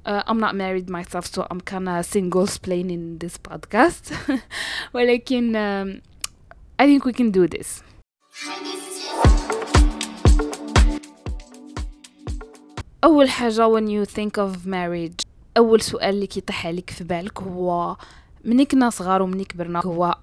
Uh, 0.06 0.22
I'm 0.26 0.40
not 0.40 0.54
married 0.54 0.88
myself, 0.88 1.26
so 1.26 1.46
I'm 1.50 1.60
kind 1.60 1.88
of 1.88 2.04
single 2.06 2.44
explaining 2.44 3.18
this 3.18 3.36
podcast. 3.36 4.04
ولكن 4.94 5.52
um, 5.56 6.00
I 6.79 6.85
think 6.87 7.05
we 7.05 7.13
can 7.13 7.31
do 7.31 7.47
this. 7.47 7.83
أول 13.03 13.29
حاجة 13.29 13.67
when 13.67 13.87
you 13.87 14.05
think 14.05 14.37
of 14.37 14.65
marriage 14.67 15.25
أول 15.57 15.81
سؤال 15.81 16.09
اللي 16.09 16.27
كيطيح 16.27 16.67
عليك 16.67 16.89
في 16.89 17.03
بالك 17.03 17.41
هو 17.41 17.97
مني 18.43 18.65
كنا 18.65 18.89
صغار 18.89 19.21
ومني 19.21 19.45
كبرنا 19.45 19.81
هو 19.85 20.15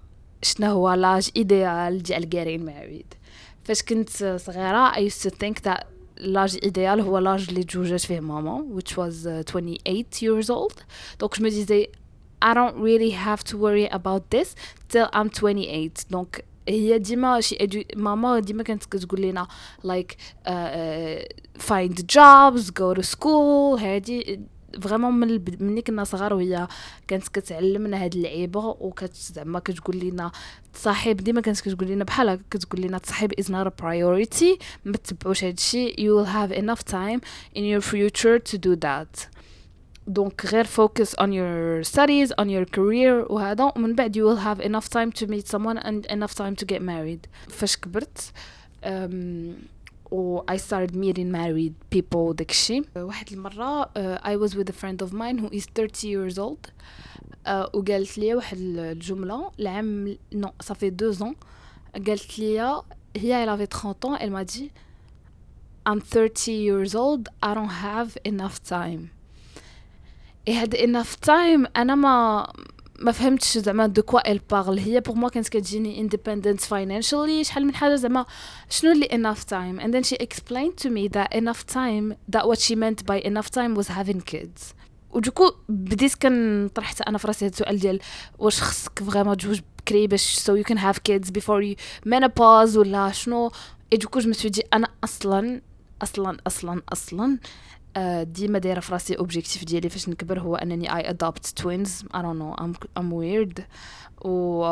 شنو 0.43 0.71
هو 0.71 0.93
لاج 0.93 1.31
إيديال 1.37 2.03
ديال 2.03 2.25
getting 2.25 2.67
married 2.71 3.17
فاش 3.65 3.83
كنت 3.83 4.11
صغيرة 4.47 4.93
I 4.93 5.11
used 5.11 5.23
to 5.23 5.31
think 5.31 5.63
that 5.69 5.85
l'âge 6.17 6.59
idéal 6.63 7.01
هو 7.01 7.19
l'âge 7.19 7.47
اللي 7.49 7.65
تزوجت 7.65 8.01
فيه 8.07 8.21
ماما 8.21 8.67
which 8.81 8.93
was 8.93 9.27
uh, 9.27 9.53
28 9.53 10.05
years 10.23 10.47
old 10.51 10.83
donc 11.21 11.41
je 11.41 11.47
me 11.47 11.53
disais 11.53 12.00
I 12.43 12.55
don't 12.55 12.77
really 12.89 13.11
have 13.27 13.43
to 13.51 13.55
worry 13.59 13.87
about 13.99 14.23
this 14.31 14.49
till 14.89 15.09
I'm 15.13 15.29
28 15.29 16.07
donc 16.11 16.45
هي 16.69 16.99
ديما 16.99 17.41
شي 17.41 17.57
edu- 17.57 17.97
ماما 17.97 18.39
ديما 18.41 18.63
كانت 18.63 18.85
كتقول 18.85 19.21
لنا 19.23 19.47
like 19.87 20.15
uh, 20.47 21.25
find 21.59 21.95
jobs 22.17 22.71
go 22.71 22.95
to 22.95 23.03
school. 23.03 23.79
هادي 23.81 24.41
vraiment 24.81 25.15
من 25.15 25.41
ملي 25.61 25.83
كنا 25.83 26.05
صغار 26.05 26.35
وهي 26.35 26.69
كانت 27.09 27.29
كتعلمنا 27.29 28.05
هاد 28.05 28.15
اللعيبة 28.15 28.61
وكت 28.81 29.15
زعما 29.15 29.59
كتقول 29.59 29.99
لنا 30.01 30.33
تصاحب 30.75 31.17
ديما 31.17 31.41
كانت 31.41 31.61
كتقول 31.61 31.89
لنا 31.89 32.05
بحال 32.05 32.29
هكا 32.29 32.43
كتقول 32.51 32.81
لنا 32.83 32.99
تصاحب 32.99 33.33
is 33.41 33.45
not 33.45 33.67
a 33.67 33.83
priority. 33.85 34.59
ما 34.85 34.93
تتبعوش 34.97 35.45
هاد 35.45 35.53
الشيء 35.59 35.95
you 35.97 36.25
will 36.25 36.29
have 36.31 36.57
enough 36.63 36.93
time 36.93 37.21
in 37.57 37.63
your 37.63 37.81
future 37.93 38.39
to 38.53 38.59
do 38.59 38.77
that. 38.87 39.40
دونك 40.08 40.46
غير 40.46 40.66
focus 40.66 41.10
on 41.18 41.32
your 41.32 41.84
studies 41.84 42.32
on 42.42 42.50
your 42.50 42.66
career 42.66 43.32
وهذا 43.32 43.72
ومن 43.76 43.96
بعد 43.96 44.18
you 44.18 44.22
will 44.22 44.42
have 44.44 44.60
enough 44.60 44.90
time 44.90 45.12
to 45.12 45.28
meet 45.28 45.48
someone 45.48 45.78
and 45.78 46.06
enough 46.06 46.36
time 46.36 46.56
to 46.56 46.66
get 46.66 46.82
married 46.82 47.28
فاش 47.50 47.78
كبرت 47.78 48.32
um, 48.84 49.14
و 50.12 50.42
I 50.52 50.58
started 50.58 50.96
meeting 50.96 51.32
married 51.32 51.74
people 51.96 52.16
وداك 52.16 52.52
الشيء 52.52 52.86
واحد 52.96 53.32
المرة 53.32 53.84
uh, 53.84 53.88
I 54.24 54.36
was 54.36 54.56
with 54.56 54.70
a 54.70 54.74
friend 54.74 55.02
of 55.02 55.14
mine 55.14 55.38
who 55.38 55.50
is 55.52 55.66
30 55.66 56.08
years 56.08 56.38
old 56.38 56.72
uh, 57.48 57.70
وقالت 57.74 58.18
لي 58.18 58.36
واحد 58.36 58.58
الجملة 58.58 59.52
العام 59.60 60.18
نو 60.34 60.52
صافي 60.62 60.90
دو 60.90 61.12
زون 61.12 61.36
قالت 62.08 62.40
لي 62.40 62.82
هي 63.18 63.46
elle 63.46 63.50
avait 63.50 63.68
30 63.68 64.06
ans 64.06 64.18
elle 64.20 64.32
m'a 64.32 64.46
dit 64.46 64.72
I'm 65.88 66.00
30 66.00 66.52
years 66.52 66.96
old 66.96 67.30
I 67.44 67.54
don't 67.54 67.76
have 67.84 68.18
enough 68.26 68.60
time 68.64 69.10
Had 70.49 70.75
enough 70.75 71.17
time. 71.27 71.67
أنا 71.77 71.95
ما 71.95 72.47
ما 72.99 73.13
فهمتش 73.13 73.59
زعما 73.59 73.87
دو 73.87 74.03
كوا 74.03 74.33
ال 74.33 74.41
بارل 74.51 74.79
هي 74.79 75.01
بور 75.01 75.17
موا 75.17 75.29
كانت 75.29 75.49
كتجيني 75.49 76.09
independent 76.09 76.61
financially. 76.61 77.43
شحال 77.43 77.67
من 77.67 77.75
حاجة 77.75 77.95
زعما 77.95 78.27
شنو 78.71 78.93
اللي 78.93 79.07
enough 79.07 79.39
time 79.39 79.83
and 79.83 79.95
then 79.95 80.03
she 80.11 80.17
explained 80.17 80.85
to 80.85 80.91
me 80.91 81.09
that 81.09 81.35
enough 81.35 81.75
time 81.75 82.15
that 82.37 82.47
what 82.49 82.59
she 82.59 82.75
meant 82.75 83.07
by 83.07 83.21
enough 83.31 83.51
time 83.51 83.75
was 83.75 83.89
having 83.89 84.21
kids. 84.21 84.75
ودوكو 85.11 85.53
بديت 85.69 86.15
كنطرح 86.15 86.95
أنا 87.09 87.19
في 87.19 87.27
راسي 87.27 87.45
هاد 87.45 87.53
السؤال 87.53 87.79
ديال 87.79 88.01
واش 88.39 88.61
خصك 88.63 89.03
vraiment 89.03 89.37
تجوج 89.37 89.61
بكري 89.79 90.07
باش 90.07 90.39
so 90.39 90.53
you 90.53 90.73
can 90.73 90.77
have 90.77 90.97
kids 91.09 91.31
before 91.31 91.63
you 91.63 91.77
menopause 92.09 92.77
ولا 92.77 93.13
شنو. 93.13 93.53
et 93.93 93.99
du 93.99 94.06
coup 94.06 94.21
je 94.21 94.31
me 94.31 94.37
suis 94.37 94.51
dit 94.51 94.63
أنا 94.75 94.89
أصلا 95.05 95.61
أصلا 96.03 96.37
أصلا 96.47 96.83
أصلا 96.93 97.39
ديما 98.23 98.59
دايرة 98.59 98.81
في 98.81 98.93
راسي 98.93 99.15
objectif 99.15 99.65
ديالي 99.65 99.89
فاش 99.89 100.09
نكبر 100.09 100.41
هو 100.41 100.57
أنني 100.57 100.97
I 100.97 101.11
adopt 101.11 101.47
twins 101.47 102.05
I 102.15 102.23
don't 102.23 102.39
know 102.39 102.55
I'm 102.55 102.73
I'm 102.99 103.13
weird 103.13 103.65
و 104.21 104.65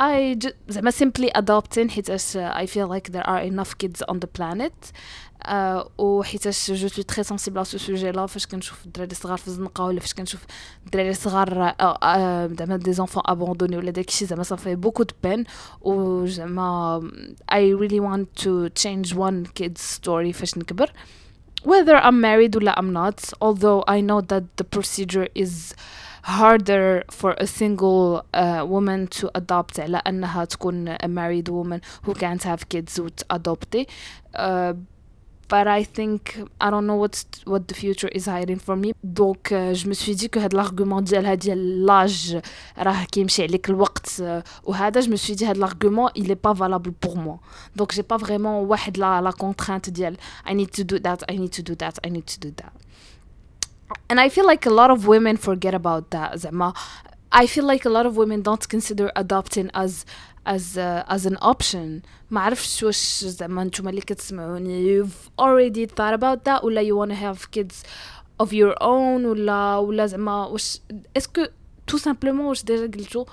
et 0.00 0.38
زعما 0.68 0.90
simply 0.90 1.28
adopting 1.38 1.90
حيتاش 1.90 2.36
feel 2.70 2.88
like 2.88 3.12
there 3.12 3.26
are 3.26 3.40
enough 3.40 3.74
kids 3.78 4.02
on 4.10 4.18
the 4.18 4.40
planet. 4.40 4.92
uh, 5.44 5.88
وحيتاش 5.98 6.70
je 6.70 6.88
suis 6.88 7.04
très 7.04 7.22
sensible 7.22 7.58
على 7.58 7.64
ce 7.64 7.78
sujet-là 7.78 8.26
فاش 8.26 8.46
كنشوف 8.46 8.86
الدراري 8.86 9.14
صغار 9.14 9.38
في 9.38 9.48
الزنقة 9.48 9.84
ولا 9.84 10.00
فاش 10.00 10.14
كنشوف 10.14 10.40
الدراري 10.86 11.14
صغار 11.14 11.74
زعما 12.58 12.76
دي 12.76 12.92
زونفون 12.92 13.22
ابوندوني 13.26 13.76
ولا 13.76 13.90
داكشي 13.90 14.26
زعما 14.26 14.42
صافي 14.42 14.74
بوكو 14.74 15.02
دو 15.02 15.14
بين 15.22 15.44
و 15.80 16.26
زعما 16.26 17.00
I 17.52 17.58
really 17.80 18.00
want 18.00 18.44
to 18.44 18.68
change 18.82 19.14
one 19.14 19.46
kid's 19.60 19.98
story 19.98 20.32
فاش 20.32 20.58
نكبر. 20.58 20.92
whether 21.63 21.95
I'm 21.95 22.21
married 22.21 22.55
or 22.55 22.61
I'm 22.77 22.93
not, 22.93 23.33
although 23.41 23.83
I 23.87 24.01
know 24.01 24.21
that 24.21 24.57
the 24.57 24.63
procedure 24.63 25.27
is 25.35 25.73
harder 26.23 27.03
for 27.11 27.35
a 27.37 27.45
single 27.45 28.25
uh, 28.33 28.65
woman 28.67 29.07
to 29.07 29.29
adopt 29.35 29.79
على 29.79 30.01
أنها 30.07 30.45
تكون 30.45 30.97
a 31.03 31.07
married 31.07 31.49
woman 31.49 31.81
who 32.03 32.13
can't 32.15 32.41
have 32.43 32.67
kids 32.69 32.99
وتadopte 32.99 33.87
uh, 34.35 34.73
but 35.49 35.67
I 35.67 35.83
think 35.83 36.37
I 36.59 36.69
don't 36.69 36.87
know 36.87 36.95
what 36.95 37.23
what 37.45 37.67
the 37.67 37.75
future 37.75 38.09
is 38.09 38.25
hiding 38.25 38.59
for 38.59 38.75
me 38.75 38.93
donc 39.03 39.51
uh, 39.51 39.73
je 39.73 39.87
me 39.87 39.93
suis 39.93 40.15
dit 40.15 40.29
que 40.29 40.39
هاد 40.39 40.53
l'argument 40.53 41.01
ديالها 41.01 41.33
ديال 41.33 41.85
l'âge 41.85 42.41
راه 42.77 43.03
كيمشي 43.03 43.43
عليك 43.43 43.69
الوقت 43.69 44.07
uh, 44.07 44.43
وهذا 44.63 45.01
je 45.01 45.09
me 45.09 45.15
suis 45.15 45.35
dit 45.35 45.43
هاد 45.43 45.57
l'argument 45.57 46.09
il 46.15 46.31
est 46.31 46.41
pas 46.47 46.53
valable 46.53 46.91
pour 46.91 47.17
moi 47.17 47.39
donc 47.75 47.91
j'ai 47.91 48.03
pas 48.03 48.17
vraiment 48.17 48.61
واحد 48.61 48.97
la 48.97 49.21
la 49.21 49.31
contrainte 49.31 49.89
ديال 49.89 50.17
I 50.45 50.53
need 50.53 50.71
to 50.71 50.83
do 50.83 50.99
that 50.99 51.23
I 51.31 51.37
need 51.37 51.51
to 51.51 51.61
do 51.61 51.75
that 51.75 51.99
I 52.03 52.09
need 52.09 52.25
to 52.25 52.39
do 52.39 52.51
that 52.51 52.73
and 54.09 54.19
I 54.19 54.29
feel 54.29 54.47
like 54.47 54.65
a 54.65 54.73
lot 54.81 54.89
of 54.89 55.07
women 55.07 55.37
forget 55.37 55.73
about 55.73 56.09
that 56.11 56.35
زعما 56.35 56.73
I 57.31 57.47
feel 57.47 57.65
like 57.65 57.85
a 57.85 57.89
lot 57.89 58.05
of 58.05 58.15
women 58.15 58.41
don't 58.41 58.67
consider 58.69 59.11
adopting 59.15 59.69
as 59.73 60.05
as 60.45 60.77
uh, 60.77 61.15
as 61.15 61.25
an 61.25 61.37
option 61.37 62.01
ما 62.31 62.41
عرفتش 62.41 62.83
واش 62.83 63.25
زعما 63.25 63.63
نتوما 63.63 63.89
اللي 63.89 64.01
كتسمعوني 64.01 65.03
you've 65.03 65.41
already 65.41 65.85
thought 65.87 66.19
about 66.19 66.39
that 66.49 66.63
ولا 66.63 66.81
you 66.81 66.95
wanna 66.95 67.15
have 67.15 67.51
kids 67.57 67.75
of 68.43 68.47
your 68.47 68.75
own 68.81 69.25
ولا 69.25 69.77
ولا 69.77 70.05
زعما 70.05 70.45
واش 70.45 70.79
اسكو 71.17 71.45
تو 71.87 71.97
سامبلومون 71.97 72.45
واش 72.45 72.63
ديجا 72.63 72.85
قلتو 72.85 73.25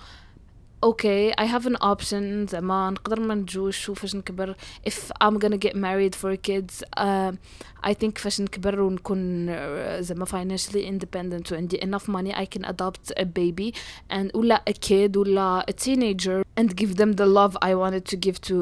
okay 0.82 1.32
I 1.38 1.44
have 1.44 1.66
an 1.66 1.76
option 1.80 2.46
زعما 2.50 2.90
نقدر 2.90 3.20
ما 3.20 3.34
نتزوجش 3.34 3.88
وفاش 3.88 4.14
نكبر 4.16 4.56
if 4.88 5.12
I'm 5.24 5.38
gonna 5.38 5.58
get 5.66 5.76
married 5.76 6.14
for 6.14 6.36
kids 6.36 6.82
uh, 6.96 7.32
I 7.84 7.94
think 7.94 8.18
فاش 8.18 8.40
نكبر 8.40 8.80
ونكون 8.80 9.46
uh, 9.48 10.00
زعما 10.00 10.24
financially 10.24 10.86
independent 10.86 11.52
وعندي 11.52 11.76
enough 11.80 12.08
money 12.08 12.34
I 12.34 12.46
can 12.56 12.64
adopt 12.64 13.12
a 13.20 13.24
baby 13.24 13.72
and 14.10 14.30
ولا 14.34 14.62
a 14.70 14.72
kid 14.72 15.16
ولا 15.16 15.66
a 15.70 15.72
teenager 15.72 16.42
and 16.60 16.76
give 16.76 16.96
them 16.96 17.12
the 17.12 17.26
love 17.26 17.56
I 17.62 17.74
wanted 17.74 18.04
to 18.12 18.16
give 18.16 18.40
to 18.48 18.56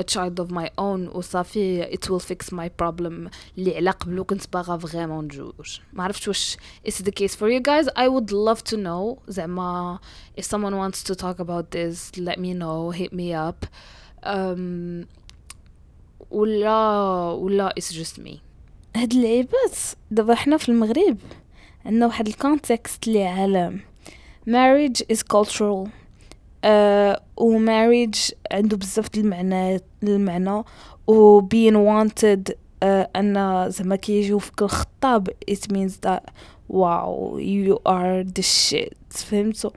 a 0.00 0.04
child 0.04 0.40
of 0.40 0.50
my 0.50 0.70
own 0.78 1.16
وصافي 1.16 1.84
it 1.84 2.10
will 2.10 2.20
fix 2.20 2.52
my 2.52 2.68
problem 2.82 3.30
اللي 3.58 3.76
على 3.76 3.90
قبلو 3.90 4.24
كنت 4.24 4.52
باغا 4.52 4.76
فريمون 4.76 5.24
نتزوج 5.24 5.80
ما 5.92 6.04
عرفتش 6.04 6.28
واش 6.28 6.56
is 6.88 6.94
the 6.94 7.12
case 7.20 7.34
for 7.34 7.48
you 7.48 7.60
guys 7.60 7.88
I 7.96 8.08
would 8.08 8.32
love 8.32 8.62
to 8.72 8.76
know 8.76 9.18
زعما 9.28 9.98
if 10.40 10.44
someone 10.44 10.76
wants 10.76 11.02
to 11.02 11.14
talk 11.14 11.38
about 11.40 11.51
this 11.61 12.17
let 12.17 12.37
me 12.39 12.53
know 12.53 12.91
hit 12.91 13.13
me 13.13 13.33
up. 13.33 13.65
Um, 14.23 15.05
ولا 16.31 17.31
ولا 17.31 17.73
it's 17.79 17.93
just 17.93 18.19
me. 18.21 18.37
هاد 18.95 19.13
اللعيبات 19.13 19.77
دابا 20.11 20.35
حنا 20.35 20.57
في 20.57 20.69
المغرب 20.69 21.17
عندنا 21.85 22.05
واحد 22.05 22.27
ال 22.27 22.37
context 22.37 23.07
اللي 23.07 23.23
عالم 23.25 23.79
marriage 24.49 25.01
is 25.13 25.19
cultural. 25.19 25.87
uh, 26.65 27.19
و 27.37 27.59
marriage 27.65 28.31
عنده 28.51 28.77
بزاف 28.77 29.09
د 29.09 29.17
المعنى 29.17 29.79
المعنى. 30.03 30.63
و 31.07 31.41
being 31.41 31.75
wanted 31.75 32.51
uh, 32.51 32.85
أن 33.15 33.65
زعما 33.69 33.95
كيجيو 33.95 34.39
فيك 34.39 34.61
الخطاب 34.61 35.29
it 35.51 35.71
means 35.73 35.93
that 36.07 36.23
wow 36.69 37.37
you 37.37 37.77
are 37.85 38.23
the 38.39 38.43
shit. 38.43 38.93
فهمتوا 39.09 39.69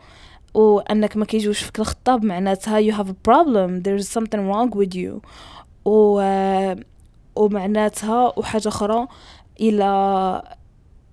وأنك 0.56 1.16
ما 1.16 1.24
كيجوش 1.24 1.62
فيك 1.62 1.80
الخطاب 1.80 2.24
معناتها 2.24 2.80
you 2.80 2.94
have 2.94 3.08
a 3.08 3.14
problem. 3.28 3.82
There's 3.82 4.08
something 4.08 4.48
wrong 4.50 4.70
with 4.78 4.94
you. 4.94 5.20
و 5.84 6.20
ومعناتها 7.36 8.32
وحاجة 8.38 8.68
أخرى 8.68 9.06
إلى 9.60 9.84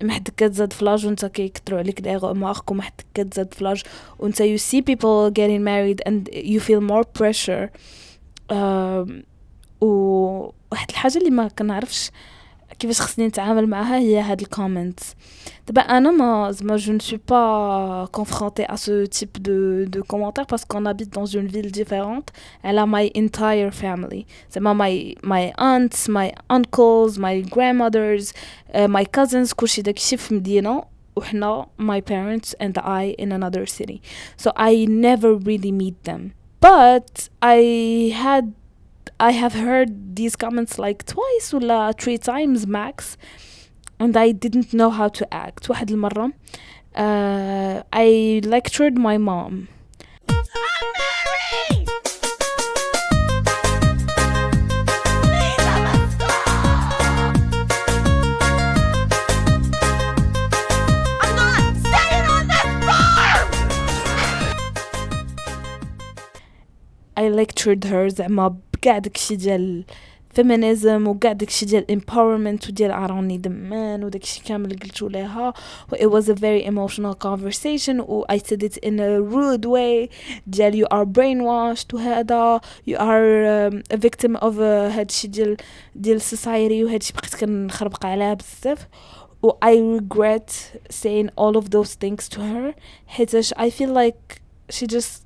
ما 0.04 0.14
حد 0.14 0.30
كتزاد 0.38 0.74
ف 0.74 0.79
l'âge 0.79 1.06
وانت 1.06 1.26
كيكثروا 1.26 1.80
عليك 1.80 2.02
les 2.02 2.16
remarques 2.16 2.72
وما 2.72 2.82
حد 2.82 3.02
كتزاد 3.14 3.54
ف 3.54 3.59
l'âge 3.59 3.84
وانت 4.20 4.42
you 4.44 4.58
see 4.58 4.82
people 4.82 5.32
getting 5.32 5.64
married 5.64 6.02
and 6.10 6.30
you 6.34 6.60
feel 6.60 6.82
more 6.82 7.04
pressure. 7.20 7.70
um, 8.52 9.24
وواحد 9.82 10.90
الحاجة 10.90 11.18
اللي 11.18 11.30
ما 11.30 11.48
كنعرفش 11.48 12.12
كيفاش 12.83 13.01
خصني 13.01 13.27
نتعامل 13.27 13.67
معها 13.67 13.99
هي 13.99 14.21
هاد 14.21 14.41
الكومنت 14.41 15.01
دابا 15.67 15.81
انا 15.83 16.11
ما 16.11 16.51
زعما 16.51 16.77
جو 16.77 16.93
نسوي 16.93 17.21
با 17.29 18.09
confrontée 18.17 18.67
à 18.73 18.77
ce 18.77 19.07
type 19.07 19.43
de 19.43 19.87
de 19.95 20.01
commentaires 20.01 20.47
parce 20.47 20.65
qu'on 20.65 20.87
habite 20.87 21.13
dans 21.13 21.27
une 21.27 21.47
ville 21.47 21.73
différente 21.73 22.29
elle 22.63 22.79
a 22.79 22.87
my 22.87 23.11
entire 23.17 23.73
family 23.73 24.25
زعما 24.53 24.75
my 24.75 25.15
my 25.25 25.53
aunts 25.59 26.09
my 26.09 26.33
uncles 26.57 27.19
my 27.19 27.43
grandmothers 27.55 28.33
uh, 28.75 28.89
my 28.89 29.05
cousins 29.19 29.55
كلشي 29.55 29.83
داكشي 29.83 30.17
في 30.17 30.35
مدينه 30.35 30.83
وحنا 31.17 31.67
my 31.81 32.01
parents 32.01 32.55
and 32.61 32.79
I 32.79 33.15
in 33.19 33.33
another 33.33 33.67
city 33.67 34.01
so 34.43 34.51
I 34.57 34.87
never 34.89 35.35
really 35.35 35.73
meet 35.73 36.05
them 36.05 36.33
but 36.61 37.29
I 37.43 37.61
had 38.25 38.53
I 39.23 39.33
have 39.33 39.55
heard 39.55 40.15
these 40.17 40.37
comments 40.37 40.79
like 40.79 41.05
twice 41.05 41.53
ولا 41.53 41.93
three 42.01 42.19
times 42.19 42.67
max 42.67 43.17
and 43.99 44.17
I 44.17 44.33
didn't 44.33 44.73
know 44.73 44.91
how 44.91 45.09
to 45.09 45.35
act 45.35 45.69
واحد 45.71 45.91
المرة 45.91 46.33
uh, 46.95 47.83
I 47.93 48.41
lectured 48.45 48.97
my 48.97 49.19
mom 49.19 49.69
I'm 61.21 61.37
not 61.37 61.77
staying 61.85 62.27
on 62.37 62.45
this 62.53 62.71
farm! 62.87 63.49
I 67.17 67.29
lectured 67.29 67.85
her 67.85 68.09
زعما 68.09 68.57
بكاع 68.84 68.98
داكشي 68.98 69.36
ديال 69.36 69.84
feminism 70.40 71.08
وكاع 71.08 71.32
داكشي 71.32 71.66
ديال 71.66 71.86
empowerment 71.92 72.70
وديال 72.70 72.92
عراني 72.92 73.38
دمان 73.38 74.04
وداكشي 74.04 74.42
كامل 74.44 74.80
قلتو 74.80 75.08
ليها 75.08 75.54
و 75.92 75.96
it 75.96 76.10
was 76.10 76.26
a 76.28 76.34
very 76.34 76.66
emotional 76.66 77.16
conversation 77.16 78.00
و 78.00 78.26
I 78.32 78.38
said 78.38 78.64
it 78.64 78.78
in 78.78 79.00
a 79.00 79.22
rude 79.22 79.66
way 79.66 80.10
ديال 80.48 80.84
you 80.84 80.88
are 80.94 81.06
brainwashed 81.06 81.94
وهذا 81.94 82.62
you 82.90 82.98
are 82.98 83.72
um, 83.72 83.82
a 83.94 83.98
victim 83.98 84.36
of 84.36 84.54
uh, 84.58 84.62
هادشي 84.98 85.28
ديال 85.28 85.58
ديال 85.96 86.22
society 86.22 86.84
وهادشي 86.84 87.14
بقيت 87.14 87.36
كنخربق 87.36 88.06
عليها 88.06 88.34
بزاف 88.34 88.88
I 89.46 89.76
regret 90.00 90.50
saying 90.90 91.30
all 91.38 91.58
of 91.58 91.70
those 91.70 91.94
things 91.96 92.30
to 92.30 92.40
her 92.40 92.74
حيتاش 93.08 93.54
I 93.54 93.70
feel 93.70 93.94
like 93.94 94.42
she 94.70 94.88
just 94.88 95.23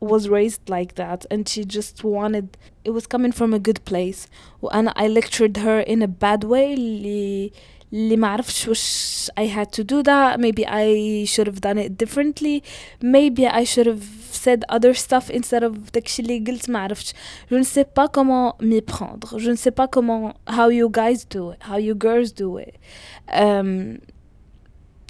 was 0.00 0.28
raised 0.28 0.64
like 0.68 0.92
that 1.02 1.20
and 1.32 1.48
she 1.48 1.64
just 1.64 1.96
wanted 2.04 2.46
it 2.86 2.90
was 2.90 3.06
coming 3.14 3.32
from 3.32 3.50
a 3.54 3.58
good 3.68 3.80
place 3.90 4.28
وأنا 4.62 4.90
I 4.96 5.08
lectured 5.08 5.56
her 5.56 5.80
in 5.80 6.02
a 6.02 6.06
bad 6.24 6.44
way 6.44 6.74
اللي 6.74 7.50
اللي 7.92 8.16
ما 8.16 8.28
عرفتش 8.28 8.68
وش 8.68 9.30
I 9.40 9.44
had 9.44 9.68
to 9.80 9.84
do 9.84 10.02
that 10.02 10.40
maybe 10.40 10.66
I 10.66 11.24
should 11.32 11.46
have 11.46 11.60
done 11.60 11.78
it 11.78 11.92
differently 12.04 12.62
maybe 13.02 13.46
I 13.46 13.64
should 13.64 13.86
have 13.86 14.04
said 14.44 14.60
other 14.68 14.92
stuff 14.94 15.30
instead 15.30 15.62
of 15.62 15.72
داكشي 15.94 16.22
اللي 16.22 16.38
قلت 16.38 16.70
ما 16.70 16.78
عرفتش 16.78 17.12
je 17.50 17.54
ne 17.54 17.64
sais 17.64 17.84
pas 17.98 18.08
comment 18.08 18.52
m'y 18.62 18.80
prendre 18.94 19.38
je 19.38 19.50
ne 19.50 19.56
sais 19.56 19.74
pas 19.80 19.88
comment 19.96 20.32
how 20.56 20.68
you 20.78 20.88
guys 21.00 21.20
do 21.36 21.42
it 21.52 21.60
how 21.70 21.78
you 21.86 21.94
girls 21.94 22.30
do 22.42 22.58
it 22.58 22.74
um, 23.42 23.98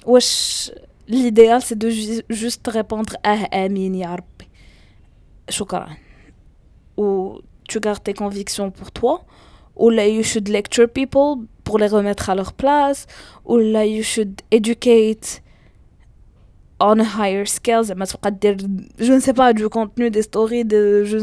واش 0.05 0.71
l'idéal 1.09 1.61
c'est 1.61 1.77
de 1.83 1.89
ju- 1.89 2.25
juste 2.43 2.67
répondre 2.71 3.15
اه 3.25 3.65
امين 3.65 3.95
يا 3.95 4.15
ربي 4.15 4.25
شكرا 5.49 5.87
ou 6.97 7.39
tu 7.69 7.79
gardes 7.79 8.03
tes 8.03 8.13
convictions 8.13 8.71
pour 8.71 8.91
toi 8.91 9.23
ou 9.75 9.89
là 9.89 10.07
you 10.07 10.23
should 10.23 10.47
lecture 10.47 10.87
people 10.87 11.45
pour 11.63 11.77
les 11.79 11.87
remettre 11.87 12.29
à 12.29 12.35
leur 12.35 12.53
place 12.53 13.07
ou 13.45 13.57
là 13.57 13.85
you 13.85 14.03
should 14.03 14.41
educate 14.51 15.41
on 16.79 16.99
a 16.99 17.03
higher 17.03 17.45
scale 17.47 17.83
زعما 17.83 18.05
تبقى 18.05 18.31
دير 18.31 18.57
je 18.99 19.11
ne 19.11 19.19
sais 19.19 19.33
pas 19.33 19.53
du 19.53 19.69
contenu 19.69 20.09
des 20.09 20.23
stories 20.23 20.65
de 20.65 21.03
je, 21.03 21.17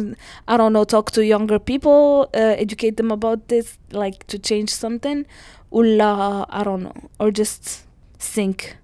I 0.48 0.57
don't 0.57 0.72
know 0.72 0.85
talk 0.85 1.11
to 1.12 1.22
younger 1.22 1.59
people 1.59 2.28
uh, 2.35 2.55
educate 2.59 2.96
them 2.96 3.11
about 3.12 3.48
this 3.48 3.78
like 3.92 4.26
to 4.26 4.38
change 4.38 4.70
something 4.70 5.24
ou 5.70 5.83
là 5.83 6.46
I 6.50 6.62
don't 6.64 6.83
know 6.87 6.96
or 7.18 7.31
just 7.31 7.87
sink 8.18 8.76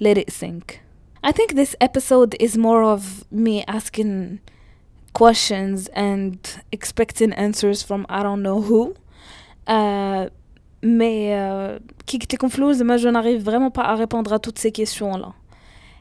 let 0.00 0.16
it 0.18 0.30
sink 0.30 0.82
I 1.22 1.32
think 1.32 1.54
this 1.54 1.76
episode 1.80 2.34
is 2.40 2.56
more 2.56 2.82
of 2.82 3.24
me 3.30 3.62
asking 3.66 4.40
questions 5.14 5.88
and 5.94 6.38
expecting 6.72 7.32
answers 7.32 7.82
from 7.82 8.06
I 8.08 8.22
don't 8.22 8.42
know 8.42 8.60
who 8.68 8.94
uh, 9.66 10.28
mais 10.82 11.32
euh, 11.32 11.78
كي 12.06 12.18
قلت 12.18 12.34
لكم 12.34 12.48
في 12.48 12.58
الأول 12.58 12.74
زعما 12.74 12.96
je 12.96 13.08
n'arrive 13.08 13.42
vraiment 13.44 13.70
pas 13.70 13.84
à 13.84 13.94
répondre 13.94 14.32
à 14.32 14.38
toutes 14.38 14.58
ces 14.58 14.72
questions 14.72 15.16
là 15.16 15.32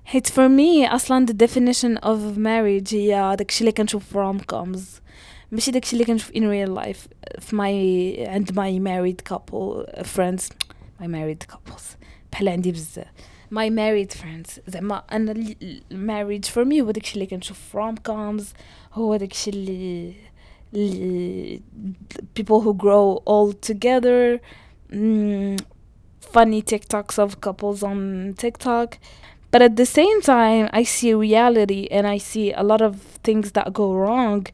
حيت 0.05 0.27
for 0.27 0.49
me 0.49 0.93
اصلا 0.93 1.25
the 1.25 1.33
definition 1.33 1.97
of 2.03 2.37
marriage 2.37 2.93
هي 2.93 3.35
داكشي 3.37 3.61
اللي 3.61 3.71
كنشوف 3.71 4.03
في 4.05 4.17
rom 4.17 4.55
coms 4.55 5.01
ماشي 5.51 5.71
داكشي 5.71 5.93
اللي 5.93 6.05
كنشوف 6.05 6.31
in 6.31 6.41
real 6.41 6.83
life 6.83 7.07
في 7.39 7.55
my 7.55 8.29
عند 8.29 8.51
my 8.51 8.79
married 8.79 9.33
couple 9.33 9.85
uh, 9.85 10.03
friends 10.03 10.43
my 11.01 11.07
married 11.07 11.53
couples 11.53 11.95
بحال 12.31 12.49
عندي 12.49 12.71
بزاف 12.71 13.07
my 13.51 13.69
married 13.69 14.13
friends 14.13 14.59
زعما 14.67 15.03
انا 15.11 15.31
ال- 15.31 15.55
ال- 15.61 15.81
marriage 16.07 16.47
for 16.49 16.65
me 16.65 16.81
هو 16.81 16.91
داكشي 16.91 17.13
اللي 17.13 17.25
كنشوف 17.25 17.59
في 17.59 17.77
rom 17.77 18.11
coms 18.11 18.43
هو 18.93 19.15
داكشي 19.15 19.49
اللي 19.49 20.13
اللي 20.73 21.61
people 22.39 22.61
who 22.61 22.73
grow 22.73 23.19
all 23.27 23.53
together 23.71 24.39
mm, 24.93 25.57
funny 26.35 26.61
TikToks 26.61 27.17
of 27.23 27.41
couples 27.41 27.83
on 27.83 28.33
TikTok 28.43 28.97
but 29.51 29.61
at 29.67 29.75
the 29.81 29.85
same 29.99 30.19
time 30.21 30.69
I 30.71 30.83
see 30.83 31.13
reality 31.13 31.87
and 31.95 32.05
I 32.15 32.17
see 32.19 32.47
a 32.53 32.63
lot 32.71 32.81
of 32.81 32.93
things 33.27 33.47
that 33.57 33.67
go 33.73 33.87
wrong 34.01 34.45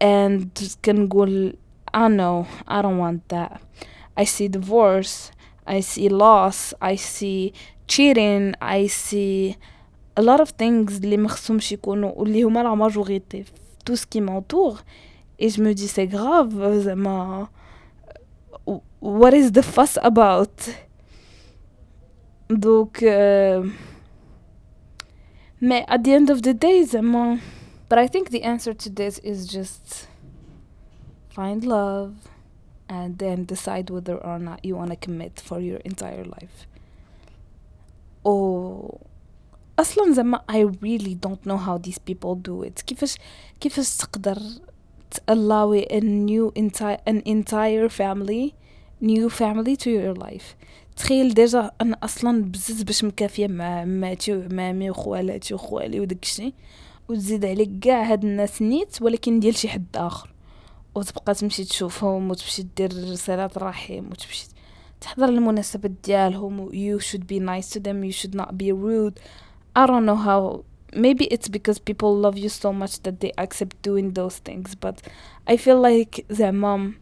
and 0.00 0.38
can 0.82 1.06
go 1.14 1.22
I 1.94 2.08
know 2.08 2.46
I 2.66 2.78
don't 2.82 2.98
want 3.04 3.20
that 3.34 3.60
I 4.16 4.24
see 4.24 4.48
divorce 4.48 5.14
I 5.66 5.80
see 5.80 6.08
loss 6.08 6.74
I 6.80 6.96
see 6.96 7.52
cheating 7.88 8.54
I 8.60 8.86
see 8.86 9.56
a 10.16 10.22
lot 10.22 10.40
of 10.40 10.50
things 10.50 10.92
اللي 11.04 11.16
مخصهمش 11.16 11.72
يكونوا 11.72 12.12
واللي 12.16 12.42
هما 12.42 12.62
la 12.62 12.76
majorité 12.90 13.42
في 13.42 13.52
tout 13.84 13.96
ce 13.96 14.06
qui 14.06 14.20
m'entoure 14.20 14.78
et 15.38 15.48
je 15.48 15.62
me 15.62 15.72
dis 15.74 15.88
c'est 15.88 16.06
grave 16.06 16.72
زعما 16.72 17.48
what 19.00 19.34
is 19.34 19.52
the 19.52 19.62
fuss 19.62 19.98
about 20.02 20.70
donc 22.50 23.02
euh, 23.02 23.62
mais 25.60 25.84
at 25.88 25.98
the 25.98 26.12
end 26.12 26.30
of 26.30 26.42
the 26.42 26.54
day 26.54 26.82
زعما 26.84 27.38
but 27.88 27.98
I 27.98 28.06
think 28.08 28.30
the 28.30 28.42
answer 28.42 28.74
to 28.74 28.88
this 28.90 29.18
is 29.22 29.46
just 29.46 30.08
find 31.28 31.64
love 31.64 32.14
And 32.97 33.11
then 33.23 33.37
decide 33.53 33.87
whether 33.95 34.17
or 34.29 34.37
not 34.47 34.59
you 34.67 34.73
want 34.79 34.91
to 34.93 34.99
commit 35.05 35.33
for 35.47 35.59
your 35.69 35.79
entire 35.91 36.25
life 36.35 36.57
or 38.23 38.97
أصلا 39.79 40.13
زعما 40.13 40.41
I 40.51 40.61
really 40.81 41.15
don't 41.25 41.45
know 41.45 41.57
how 41.57 41.77
these 41.77 41.99
people 42.09 42.35
do 42.35 42.63
it 42.63 42.81
كيفاش 42.87 43.15
كيفاش 43.59 43.97
تقدر 43.97 44.37
allow 45.31 45.73
a 45.73 45.99
new 45.99 46.51
entire 46.55 46.99
an 47.09 47.21
entire 47.25 47.89
family 47.89 48.53
new 49.01 49.29
family 49.29 49.75
to 49.75 49.89
your 49.89 50.15
life 50.15 50.55
تخيل 50.95 51.33
déjà 51.33 51.71
أنا 51.81 51.97
أصلا 52.03 52.43
بزز 52.43 52.81
باش 52.81 53.03
مكافيه 53.03 53.47
مع 53.47 53.81
عماتي 53.81 54.35
وعمامي 54.37 54.89
وخوالاتي 54.89 55.53
وخوالي 55.53 55.99
وداكشي 55.99 56.53
وتزيد 57.09 57.45
عليك 57.45 57.69
كاع 57.81 58.03
هاد 58.03 58.23
الناس 58.23 58.61
نيت 58.61 59.01
ولكن 59.01 59.39
ديال 59.39 59.55
شي 59.55 59.69
حد 59.69 59.85
اخر 59.95 60.29
وتبقى 60.95 61.33
تمشي 61.33 61.63
تشوفهم 61.63 62.31
وتمشي 62.31 62.65
دير 62.77 63.15
صلة 63.15 63.49
رحم 63.57 64.11
وتمشي 64.11 64.47
تحضر 65.01 65.29
المناسبات 65.29 65.91
ديالهم 66.03 66.69
you 66.69 66.99
should 67.03 67.23
be 67.27 67.39
nice 67.39 67.69
to 67.73 67.79
them 67.79 68.03
you 68.03 68.11
should 68.11 68.35
not 68.35 68.57
be 68.57 68.71
rude 68.71 69.19
I 69.75 69.85
don't 69.87 70.05
know 70.05 70.17
how 70.29 70.63
maybe 70.93 71.25
it's 71.25 71.47
because 71.47 71.79
people 71.79 72.15
love 72.25 72.37
you 72.37 72.49
so 72.49 72.73
much 72.73 73.01
that 73.03 73.19
they 73.21 73.31
accept 73.37 73.81
doing 73.81 74.07
those 74.19 74.37
things 74.47 74.75
but 74.75 74.97
I 75.47 75.57
feel 75.57 75.79
like 75.81 76.25
زعما 76.29 76.93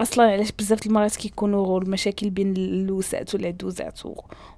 أصلا 0.00 0.24
علاش 0.32 0.52
بزاف 0.52 0.86
المرات 0.86 1.16
كيكونوا 1.16 1.80
المشاكل 1.80 2.30
بين 2.30 2.56
اللوسات 2.56 3.34
والعدوزات 3.34 4.00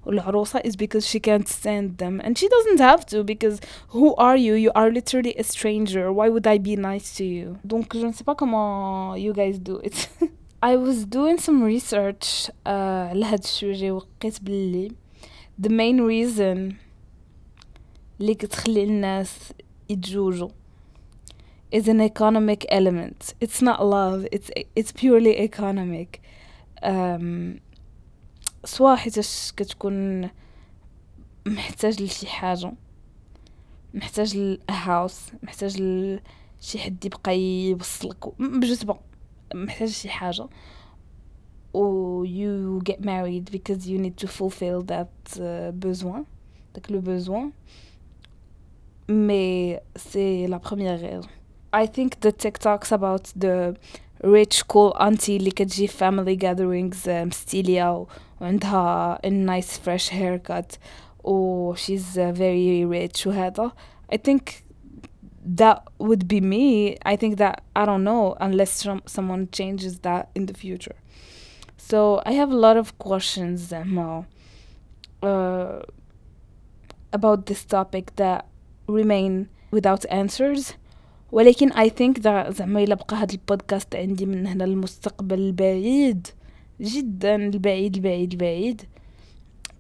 والعروسه 0.07 0.61
is 0.61 0.73
because 0.77 1.07
she 1.07 1.19
can't 1.21 1.49
stand 1.49 1.99
them 1.99 2.21
and 2.25 2.39
she 2.39 2.49
doesn't 2.49 2.81
have 2.81 3.05
to 3.07 3.25
because 3.25 3.59
who 3.89 4.15
are 4.15 4.37
you 4.37 4.55
you 4.55 4.71
are 4.75 4.91
literally 4.91 5.35
a 5.39 5.43
stranger 5.45 6.13
why 6.13 6.29
would 6.29 6.47
I 6.47 6.59
be 6.59 6.77
nice 6.77 7.09
to 7.19 7.25
you 7.25 7.57
donc 7.73 7.87
je 8.01 8.07
ne 8.07 8.13
sais 8.13 8.25
pas 8.31 8.37
comment 8.43 9.17
you 9.25 9.33
guys 9.41 9.57
do 9.71 9.75
it 9.89 9.97
I 10.71 10.77
was 10.77 10.99
doing 11.19 11.39
some 11.47 11.59
research 11.75 12.25
uh, 12.67 13.09
على 13.11 13.25
هاد 13.25 13.39
السوجي 13.39 13.91
وقيت 13.91 14.43
باللي 14.43 14.93
the 15.63 15.69
main 15.71 15.99
reason 16.01 16.75
اللي 18.21 18.35
كتخلي 18.35 18.85
الناس 18.85 19.53
يتزوجوا 19.89 20.49
is 21.73 21.89
an 21.89 22.01
economic 22.01 22.67
element. 22.69 23.35
It's 23.41 23.61
not 23.63 23.79
love. 23.85 24.21
It's 24.31 24.51
it's 24.77 24.93
purely 24.93 25.35
economic. 25.49 26.21
Um, 26.83 27.61
سواء 28.65 28.97
حيتاش 28.97 29.53
كتكون 29.57 30.29
محتاج 31.47 32.03
لشي 32.03 32.27
حاجة 32.27 32.73
محتاج 33.95 34.37
ل 34.37 34.59
a 34.71 34.75
house 34.75 35.35
محتاج 35.43 35.83
ل 35.83 36.21
شي 36.61 36.79
حد 36.79 37.05
يبقى 37.05 37.39
يوصلك 37.41 38.29
بون 38.39 38.97
محتاج 39.55 39.89
شي 39.89 40.09
حاجة 40.09 40.49
و 41.75 42.25
you 42.27 42.83
get 42.91 43.01
married 43.01 43.51
because 43.51 43.87
you 43.87 43.99
need 43.99 44.17
to 44.25 44.29
fulfill 44.29 44.83
that 44.83 45.37
uh, 45.37 45.73
besoin 45.87 46.25
داك 46.75 46.91
le 46.91 47.01
besoin 47.01 47.51
mais 49.09 49.81
c'est 49.97 50.47
la 50.47 50.59
première 50.59 51.01
raison 51.01 51.29
I 51.74 51.86
think 51.86 52.20
the 52.22 52.32
TikToks 52.32 52.92
about 52.92 53.26
the 53.36 53.76
rich 54.24 54.68
cool 54.68 54.94
auntie 55.00 55.38
اللي 55.38 55.52
كتجي 55.52 55.88
في 55.88 55.98
family 55.98 56.36
gatherings 56.40 57.06
um, 57.06 57.10
مستيلية 57.28 57.92
و- 57.98 58.08
وعندها 58.42 59.20
a 59.26 59.30
nice 59.30 59.78
fresh 59.78 60.10
haircut 60.10 60.78
و 61.24 61.74
she's 61.76 62.16
uh, 62.18 62.32
very 62.32 62.86
rich 62.86 63.28
وهذا 63.28 63.72
I 64.14 64.18
think 64.18 64.64
that 65.60 65.84
would 66.00 66.28
be 66.28 66.42
me 66.42 66.96
I 67.06 67.16
think 67.16 67.38
that 67.38 67.62
I 67.76 67.86
don't 67.86 68.04
know 68.04 68.36
unless 68.40 68.72
some, 68.84 69.02
someone 69.06 69.48
changes 69.52 70.00
that 70.00 70.30
in 70.36 70.46
the 70.48 70.54
future 70.54 70.96
so 71.78 72.22
I 72.26 72.32
have 72.34 72.52
a 72.52 72.56
lot 72.56 72.78
of 72.78 72.98
questions 72.98 73.56
زعما 73.70 74.26
uh, 75.24 75.82
about 77.14 77.46
this 77.46 77.66
topic 77.66 78.16
that 78.16 78.46
remain 78.88 79.48
without 79.72 80.06
answers 80.10 80.74
ولكن 81.32 81.72
I 81.72 81.90
think 81.90 82.22
that 82.22 82.50
زعما 82.50 82.84
إلا 82.84 82.96
بقى 82.96 83.16
هاد 83.16 83.32
البودكاست 83.32 83.96
عندي 83.96 84.26
من 84.26 84.48
هنا 84.48 84.64
للمستقبل 84.64 85.40
البعيد 85.40 86.28
جدا 86.82 87.36
البعيد 87.36 87.96
البعيد 87.96 88.32
البعيد 88.32 88.82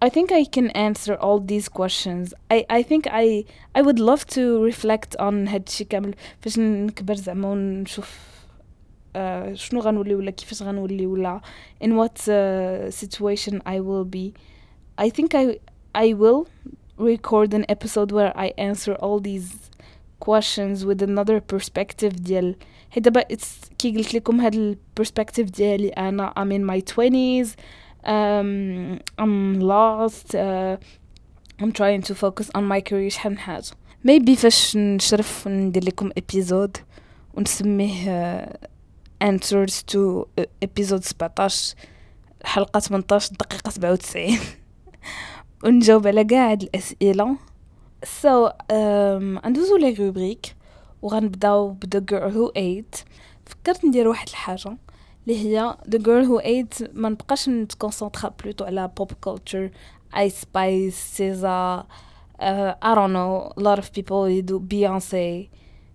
I 0.06 0.10
think 0.10 0.32
I 0.32 0.44
can 0.46 0.70
answer 0.88 1.16
all 1.26 1.40
these 1.40 1.68
questions 1.80 2.34
I, 2.54 2.66
I 2.70 2.84
think 2.90 3.04
I 3.08 3.46
I 3.76 3.82
would 3.82 4.00
love 4.00 4.26
to 4.36 4.63
reflect 4.72 5.16
on 5.20 5.48
هادشي 5.48 5.84
كامل 5.84 6.16
فاش 6.42 6.60
نكبر 6.60 7.16
زعما 7.16 7.48
ونشوف 7.52 8.20
uh, 9.16 9.54
شنو 9.54 9.80
غنولي 9.80 10.16
ولا 10.16 10.32
كيفاش 10.32 10.63
غنولي 10.63 11.06
ولا 11.06 11.42
in 11.84 11.88
what 11.88 12.20
uh, 12.22 12.92
situation 13.06 13.54
I 13.66 13.80
will 13.80 14.06
be 14.16 14.34
I 15.02 15.10
think 15.10 15.36
I 15.36 15.60
I 15.96 16.13
will 16.13 16.48
record 16.98 17.54
an 17.54 17.66
episode 17.70 18.12
where 18.12 18.34
I 18.36 18.48
answer 18.58 18.94
all 18.94 19.20
these 19.20 19.52
questions 20.31 20.85
with 20.85 21.03
another 21.03 21.41
perspective 21.55 22.15
ديال 22.15 22.57
هي 22.93 23.03
دابا 23.03 23.21
اتس 23.21 23.61
كي 23.79 23.97
قلت 23.97 24.15
لكم 24.15 24.41
هاد 24.41 24.55
البرسبكتيف 24.55 25.51
ديالي 25.51 25.89
أنا 25.89 26.35
I'm 26.39 26.53
in 26.53 26.65
my 26.73 26.81
20s 26.95 27.49
um, 28.05 28.99
I'm 29.19 29.61
lost 29.61 30.35
uh, 30.35 30.77
I'm 31.61 31.73
trying 31.73 32.03
to 32.03 32.15
focus 32.15 32.51
on 32.55 32.65
my 32.65 32.81
career 32.81 33.09
شحال 33.09 33.33
من 33.33 33.39
حاجة. 33.39 33.65
Maybe 34.05 34.35
فاش 34.35 34.77
نشرف 34.77 35.49
ندير 35.49 35.85
لكم 35.85 36.11
ابيزود 36.19 36.77
ونسميه 37.35 38.45
uh, 38.45 38.57
answers 39.25 39.73
to 39.93 39.99
أه، 40.39 40.47
episode 40.65 41.03
17 41.03 41.75
حلقة 42.45 42.81
18 42.81 43.33
دقيقة 43.35 43.97
و 45.65 45.69
نجاوب 45.69 46.07
على 46.07 46.23
قاعد 46.23 46.63
الأسئلة. 46.63 47.37
so 48.06 48.50
um, 48.72 49.46
ندوزو 49.48 49.78
لي 49.78 49.94
روبريك 49.94 50.56
وغنبداو 51.02 51.70
ب 51.70 51.86
The 51.86 52.00
Girl 52.00 52.34
Who 52.34 52.52
Ate 52.58 53.06
فكرت 53.46 53.86
ندير 53.86 54.08
واحد 54.08 54.28
الحاجة 54.30 54.78
اللي 55.28 55.46
هي 55.46 55.78
The 55.90 55.98
Girl 56.00 56.28
Who 56.28 56.44
Ate 56.44 56.90
ما 56.94 57.10
نبقاش 57.10 57.50
نتكونسونطرا 57.50 58.34
بلوتو 58.44 58.66
على 58.66 58.92
pop 59.00 59.30
culture 59.30 59.70
Ice 60.16 60.46
Spice, 60.46 61.18
SZA 61.18 61.86
uh, 62.40 62.74
I 62.82 62.96
don't 62.96 63.13
know 63.13 63.52
a 63.58 63.62
lot 63.62 63.80
of 63.80 63.92
people 63.92 64.12
يدو 64.12 64.60
Beyoncé 64.60 65.48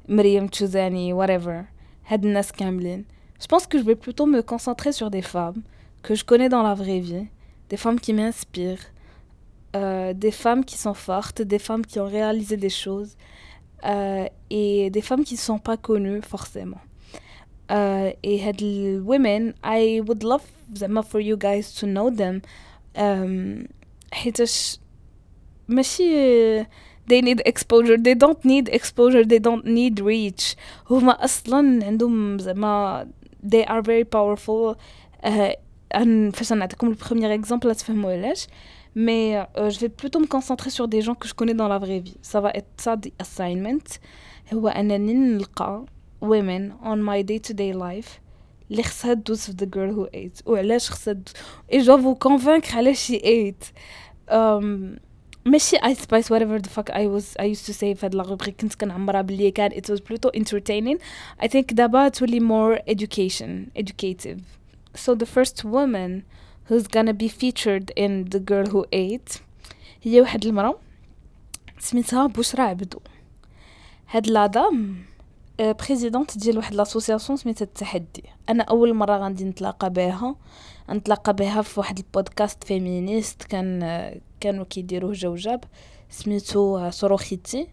مريم 0.09 0.47
تشوزاني 0.47 1.15
whatever 1.15 1.65
هاد 2.07 2.25
الناس 2.25 2.53
كاملين 2.53 3.05
je 3.43 3.47
pense 3.47 3.67
que 3.67 3.79
je 3.79 3.85
vais 3.85 3.97
plutôt 3.97 4.27
me 4.27 4.41
concentrer 4.43 4.93
sur 4.93 5.11
des 5.11 5.23
femmes 5.23 5.63
que 6.03 6.15
je 6.15 6.25
connais 6.25 6.49
dans 6.49 6.63
la 6.63 6.75
vraie 6.75 7.01
vie 7.01 7.27
des 7.71 7.77
femmes 7.77 8.01
qui 8.01 8.13
m'inspirent 8.13 8.87
euh, 9.77 10.13
des 10.13 10.31
femmes 10.31 10.65
qui 10.65 10.77
sont 10.77 10.95
fortes 10.95 11.43
des 11.43 11.59
femmes 11.59 11.85
qui 11.85 11.99
ont 11.99 12.07
réalisé 12.07 12.57
des 12.57 12.69
choses 12.69 13.17
euh, 13.85 14.27
et 14.51 14.91
des 14.91 15.01
femmes 15.01 15.25
qui 15.25 15.35
ne 15.35 15.39
sont 15.39 15.59
pas 15.59 15.77
connues 15.77 16.23
forcément 16.23 16.81
uh, 17.71 18.11
et 18.23 18.39
had 18.47 18.61
women 19.03 19.55
I 19.65 20.01
would 20.07 20.23
love 20.23 20.45
زعما 20.75 21.03
for 21.03 21.21
you 21.21 21.37
guys 21.37 21.75
to 21.81 21.87
know 21.87 22.11
them 22.11 22.41
um, 22.97 23.67
حيتاش 24.13 24.79
ماشي 25.69 26.65
they 27.07 27.23
need 27.23 27.43
exposure 27.47 27.97
they 27.97 28.15
don't 28.15 28.45
need 28.45 28.69
exposure 28.69 29.25
they 29.25 29.41
don't 29.41 29.65
need 29.65 30.01
reach 30.01 30.57
هما 30.91 31.25
اصلا 31.25 31.87
عندهم 31.87 32.39
زعما 32.39 33.07
they 33.43 33.65
are 33.65 33.83
very 33.83 34.05
powerful 34.05 34.77
uh, 35.25 35.57
أن 35.95 36.31
فاش 36.31 36.53
نعطيكم 36.53 36.89
البروميير 36.89 37.35
اكزامبل 37.35 37.75
تفهموا 37.75 38.13
علاش 38.13 38.47
mais 38.97 39.37
euh, 39.37 39.71
je 39.71 39.79
vais 39.81 39.89
plutôt 39.89 40.21
me 40.21 40.27
concentrer 40.27 40.71
sur 40.71 40.87
des 40.89 41.01
gens 41.01 41.15
que 41.15 41.27
je 41.27 41.35
connais 41.35 41.55
dans 41.55 41.69
la 41.69 41.79
vraie 41.79 42.01
vie 42.01 42.17
ça 42.23 42.41
va 42.41 42.51
être 42.51 42.73
ça 42.79 42.97
the 42.97 43.11
assignment 43.19 43.99
هو 44.55 44.69
انني 44.69 45.15
نلقى 45.15 45.85
women 46.23 46.73
on 46.85 46.97
my 46.97 47.23
day 47.23 47.39
to 47.39 47.55
day 47.55 47.73
life 47.73 48.21
اللي 48.71 48.83
خصها 48.83 49.13
دوز 49.13 49.41
في 49.41 49.53
the 49.53 49.69
girl 49.69 49.97
who 49.97 50.07
ate 50.17 50.47
وعلاش 50.47 50.91
خصها 50.91 51.13
دوز 51.13 51.35
et 51.73 51.79
je 51.79 51.87
dois 51.87 52.01
vous 52.01 52.29
convaincre 52.29 52.75
علاش 52.77 53.13
she 53.13 53.17
ate 53.17 53.67
um, 54.31 54.99
ماشي 55.45 55.77
I 55.77 55.95
spice 55.95 56.31
whatever 56.31 56.61
the 56.61 56.71
fuck 56.71 56.91
I 56.91 57.07
was 57.07 57.37
I 57.41 57.45
used 57.45 57.67
to 57.67 57.73
say 57.73 57.95
في 57.95 58.07
هاد 58.07 58.15
لا 58.15 58.23
روبريك 58.23 58.61
كنت 58.61 58.75
كنعمرها 58.75 59.23
بلي 59.23 59.51
كان 59.51 59.71
it 59.71 59.95
was 59.95 59.99
pluto 60.01 60.31
entertaining 60.41 60.99
I 61.45 61.49
think 61.49 61.75
دابا 61.75 62.09
تولي 62.09 62.41
more 62.41 62.93
education 62.95 63.81
educative 63.83 64.41
so 64.97 65.15
the 65.15 65.27
first 65.27 65.65
woman 65.65 66.23
who's 66.70 66.88
gonna 66.88 67.14
be 67.14 67.30
featured 67.30 67.92
in 67.98 68.30
the 68.34 68.40
girl 68.40 68.68
who 68.70 68.84
ate. 68.94 69.42
هي 70.02 70.22
واحد 70.22 70.46
المرأة 70.46 70.80
سميتها 71.80 72.28
بشرى 72.28 72.62
عبدو. 72.62 73.00
هاد 74.10 74.28
la 74.28 74.51
dame 74.51 74.96
présidente 75.60 76.38
ديال 76.38 76.58
واحد 76.58 76.76
l'association 76.76 77.38
سميتها 77.38 77.66
التحدي. 77.66 78.24
أنا 78.50 78.64
أول 78.64 78.94
مرة 78.94 79.18
غادي 79.18 79.44
نتلاقى 79.44 79.90
بها. 79.90 80.36
نتلاقى 80.90 81.34
بها 81.34 81.62
في 81.62 81.80
واحد 81.80 81.98
ال 81.98 82.06
podcast 82.06 82.64
féministe 82.64 83.44
كان 83.44 83.80
كانوا 84.40 84.66
كيديروه 84.66 85.14
Jawjab 85.14 85.64
سميتو 86.10 86.90
Sororité 86.90 87.68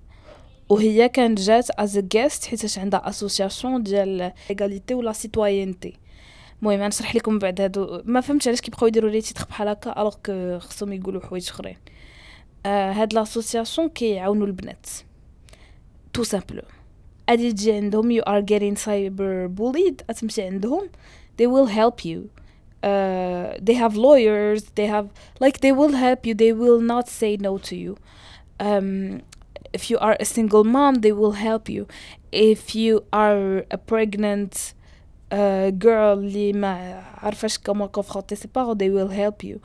وهي 0.68 1.08
كانت 1.08 1.40
جات 1.40 1.70
as 1.70 1.98
guest 1.98 2.44
حيت 2.44 2.78
عندها 2.78 3.08
association 3.08 3.82
ديال 3.82 4.32
l'égalité 4.50 4.94
ولا 4.94 5.12
citoyenneté 5.12 5.96
المهم 6.72 6.86
نشرح 6.86 7.16
لكم 7.16 7.38
بعد 7.38 7.60
هادو 7.60 8.02
ما 8.04 8.20
فهمتش 8.20 8.48
علاش 8.48 8.60
كيبقاو 8.60 8.86
يديروا 8.86 9.10
لي 9.10 9.20
titres 9.20 9.44
بحال 9.44 9.68
هكا 9.68 10.00
alors 10.00 10.58
خصهم 10.58 10.92
يقولوا 10.92 11.20
حوايج 11.20 11.48
اخرين 11.48 11.76
آه 12.66 12.92
هاد 12.92 13.14
لاسوسياسيون 13.14 13.88
كيعاونوا 13.88 14.46
البنات 14.46 14.86
تو 16.12 16.22
سامبلو 16.22 16.62
غادي 17.30 17.52
تجي 17.52 17.72
عندهم 17.72 18.20
you 18.20 18.22
are 18.22 18.42
getting 18.42 18.84
cyber 18.84 19.48
bullied 19.60 19.94
غتمشي 20.10 20.42
عندهم 20.42 20.88
they 21.40 21.46
will 21.46 21.68
help 21.68 22.04
you 22.04 22.18
uh, 22.84 23.58
they 23.66 23.74
have 23.74 23.96
lawyers 23.96 24.62
they 24.78 24.86
have 24.86 25.06
like 25.44 25.60
they 25.60 25.72
will 25.72 25.94
help 26.06 26.26
you 26.26 26.34
they 26.34 26.52
will 26.52 26.80
not 26.80 27.08
say 27.08 27.36
no 27.36 27.58
to 27.58 27.76
you 27.76 27.96
um, 28.60 29.20
if 29.76 29.90
you 29.90 29.98
are 29.98 30.16
a 30.20 30.24
single 30.24 30.64
mom 30.64 30.94
they 31.04 31.12
will 31.20 31.36
help 31.48 31.68
you 31.68 31.86
if 32.32 32.74
you 32.74 32.94
are 33.12 33.64
a 33.76 33.78
pregnant 33.92 34.54
uh, 34.54 34.83
girl 35.83 36.17
اللي 36.17 36.53
ما 36.53 37.03
عارفاش 37.17 37.57
comment 37.57 37.89
confronter 37.99 38.35
ses 38.35 38.47
parents 38.57 38.77
they 38.77 38.89
will 38.89 39.09
help 39.09 39.43
you 39.43 39.57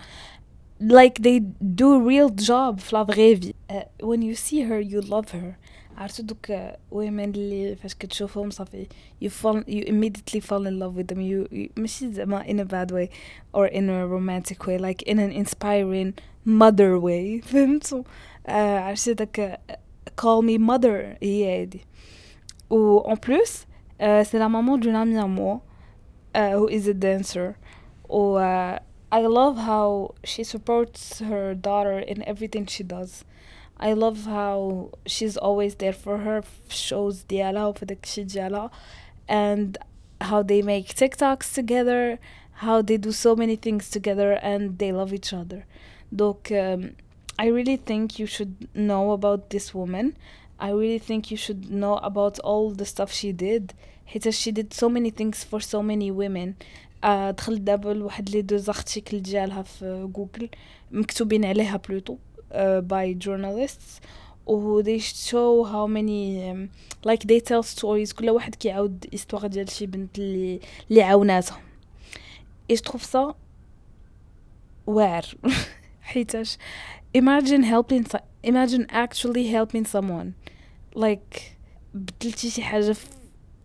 like 0.80 1.14
they 1.22 1.40
do 1.61 1.98
real 2.11 2.28
job 2.30 2.78
في 2.80 2.96
la 2.96 3.04
vraie 3.04 3.35
vie 3.35 3.54
uh, 3.70 4.07
when 4.07 4.20
you 4.22 4.35
see 4.35 4.61
her 4.68 4.80
you 4.80 5.00
love 5.00 5.30
her 5.30 5.54
عرفتو 5.96 6.22
دوك 6.22 6.46
women 6.92 7.35
اللي 7.35 7.76
فاش 7.76 7.94
كتشوفهم 7.94 8.50
صافي 8.50 8.87
you 9.24 9.28
fall 9.28 9.57
you 9.68 9.85
immediately 9.87 10.40
fall 10.40 10.66
in 10.66 10.78
love 10.78 10.96
with 10.96 11.07
them 11.14 11.20
you, 11.20 11.48
you 11.57 11.68
ماشي 11.76 12.12
زعما 12.12 12.44
in 12.44 12.59
a 12.61 12.64
bad 12.64 12.90
way 12.92 13.09
or 13.57 13.66
in 13.66 13.88
a 13.88 14.07
romantic 14.07 14.66
way 14.66 14.78
like 14.78 15.02
in 15.02 15.18
an 15.18 15.33
inspiring 15.44 16.12
mother 16.46 16.98
way 17.00 17.40
فهمتو 17.42 18.02
uh, 18.02 18.50
عرفتي 18.50 19.14
داك 19.14 19.61
call 20.20 20.42
me 20.42 20.59
mother 20.59 21.16
هي 21.22 21.61
هادي 21.62 21.80
و 22.70 23.00
en 23.12 23.16
plus 23.16 23.50
uh, 23.50 23.67
c'est 23.98 24.38
la 24.38 24.48
maman 24.48 24.76
d'une 24.76 24.96
amie 24.96 25.18
à 25.18 25.26
moi 25.26 25.61
uh, 26.35 26.54
who 26.57 26.68
is 26.68 26.88
a 26.88 26.94
dancer 26.94 27.54
و 28.09 28.38
uh, 28.38 28.78
I 29.12 29.26
love 29.26 29.57
how 29.59 30.14
she 30.24 30.42
supports 30.42 31.20
her 31.20 31.54
daughter 31.54 31.98
in 32.00 32.22
everything 32.26 32.66
she 32.66 32.83
does 32.83 33.24
I 33.78 33.92
love 33.92 34.24
how 34.24 34.90
she's 35.07 35.37
always 35.37 35.76
there 35.76 35.92
for 35.92 36.18
her 36.18 36.42
في 36.68 36.74
shows 36.74 37.24
ديالها 37.28 37.66
وفي 37.66 37.87
داكشي 37.87 38.24
ديالها 38.24 38.70
and 39.28 39.78
how 40.20 40.42
they 40.42 40.62
make 40.62 40.94
TikToks 40.94 41.54
together 41.54 42.18
how 42.64 42.83
they 42.83 42.96
do 42.96 43.12
so 43.12 43.35
many 43.37 43.57
things 43.57 43.90
together 43.90 44.33
and 44.33 44.78
they 44.78 44.92
love 44.92 45.12
each 45.12 45.33
other 45.33 45.66
donc 46.14 46.50
um, 46.52 46.96
I 47.38 47.46
really 47.48 47.76
think 47.76 48.18
you 48.18 48.26
should 48.26 48.68
know 48.74 49.11
about 49.12 49.50
this 49.50 49.74
woman 49.74 50.16
I 50.60 50.72
really 50.72 51.00
think 51.00 51.32
you 51.32 51.38
should 51.38 51.72
know 51.72 51.98
about 52.10 52.39
all 52.39 52.72
the 52.72 52.86
stuff 52.86 53.12
she 53.12 53.32
did 53.32 53.74
حيت 54.06 54.30
she 54.30 54.52
did 54.52 54.74
so 54.74 54.89
many 54.89 55.12
things 55.12 55.43
for 55.43 55.60
so 55.60 55.82
many 55.82 56.12
women 56.12 56.54
uh, 57.04 57.32
دخلت 57.32 57.62
دابا 57.62 57.89
لواحد 57.89 58.30
les 58.29 58.41
deux 58.41 58.69
articles 58.69 59.21
ديالها 59.22 59.62
في 59.62 60.10
جوجل 60.13 60.50
مكتوبين 60.91 61.45
عليها 61.45 61.82
plutôt 61.89 62.17
uh, 62.52 62.56
by 62.82 63.26
journalists 63.26 64.02
و 64.48 64.84
they 64.84 65.00
show 65.00 65.63
how 65.72 65.88
many 65.88 66.52
um, 66.52 66.69
like 67.10 67.24
they 67.28 67.39
tell 67.39 67.63
stories 67.63 68.13
كل 68.13 68.30
واحد 68.30 68.56
كيعاود 68.56 69.06
histoire 69.15 69.45
ديال 69.45 69.72
شي 69.72 69.86
بنت 69.86 70.19
اللي 70.19 70.60
اللي 70.89 71.04
عاوناتها 71.04 71.62
et 72.74 72.76
je 72.76 72.82
trouve 72.91 73.04
ça 73.13 73.34
واعر 74.88 75.26
حيتاش 76.02 76.58
imagine 77.12 77.62
helping 77.62 78.04
so- 78.07 78.24
imagine 78.42 78.87
actually 78.90 79.46
helping 79.48 79.85
someone 79.85 80.35
like 80.94 81.57
بدلتي 81.94 82.50
شي 82.50 82.62
حاجة 82.62 82.92
في 82.92 83.07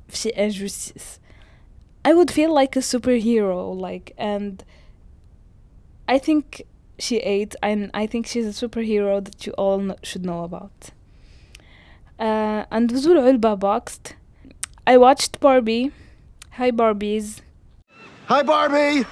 في 0.10 0.18
شي 0.18 0.30
injustice 0.30 1.20
I 2.08 2.14
would 2.14 2.32
feel 2.32 2.54
like 2.54 2.76
a 2.76 2.82
superhero 2.82 3.76
like 3.88 4.14
and 4.18 4.64
I 6.08 6.18
think 6.18 6.64
she 6.98 7.18
ate 7.18 7.56
and 7.62 7.92
I 7.94 8.08
think 8.08 8.26
she's 8.28 8.48
a 8.48 8.68
superhero 8.68 9.24
that 9.24 9.46
you 9.46 9.54
all 9.54 9.80
kn- 9.80 9.96
should 10.04 10.26
know 10.26 10.44
about. 10.44 10.90
Uh, 12.20 12.66
and 12.72 12.90
Zul 12.90 13.18
Ulba 13.30 13.56
boxed. 13.56 14.16
I 14.88 14.98
watched 14.98 15.40
Barbie. 15.40 15.92
Hi 16.58 16.72
Barbies. 16.72 17.42
Hi, 18.26 18.42
Barbie. 18.44 19.06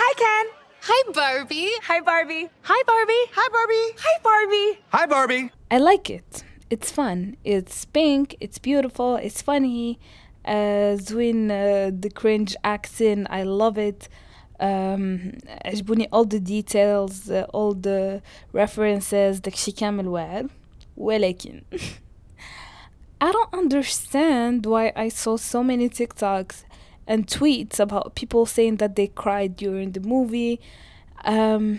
Hi, 0.00 0.12
Ken. 0.22 0.46
Hi, 0.86 1.12
Barbie. 1.12 1.70
Hi, 1.82 2.00
Barbie. 2.00 2.48
Hi, 2.62 2.82
Barbie. 2.86 3.24
Hi, 3.38 3.48
Barbie. 3.56 3.96
Hi, 3.98 4.18
Barbie. 4.22 4.80
Hi, 4.88 5.06
Barbie. 5.06 5.50
I 5.70 5.78
like 5.78 6.10
it. 6.10 6.44
It's 6.70 6.90
fun. 6.90 7.36
It's 7.44 7.84
pink. 7.84 8.36
It's 8.40 8.58
beautiful. 8.58 9.16
It's 9.16 9.42
funny. 9.42 9.98
Uh, 10.44 10.96
Zwin, 11.06 11.50
uh, 11.50 11.90
the 11.98 12.10
cringe 12.10 12.56
accent. 12.64 13.26
I 13.30 13.42
love 13.44 13.78
it. 13.78 14.08
um, 14.62 15.38
عجبوني 15.64 16.08
all 16.12 16.24
the 16.24 16.40
details 16.40 17.30
uh, 17.30 17.46
all 17.52 17.74
the 17.74 18.22
references 18.52 19.40
داكشي 19.40 19.72
كامل 19.72 20.08
واعر 20.08 20.46
ولكن 20.96 21.62
I 23.20 23.30
don't 23.32 23.54
understand 23.54 24.66
why 24.66 24.92
I 24.96 25.08
saw 25.08 25.36
so 25.36 25.62
many 25.62 25.88
TikToks 25.88 26.64
and 27.06 27.26
tweets 27.26 27.80
about 27.80 28.14
people 28.14 28.46
saying 28.46 28.76
that 28.76 28.96
they 28.96 29.08
cried 29.08 29.56
during 29.56 29.92
the 29.92 30.00
movie. 30.00 30.60
Um, 31.24 31.78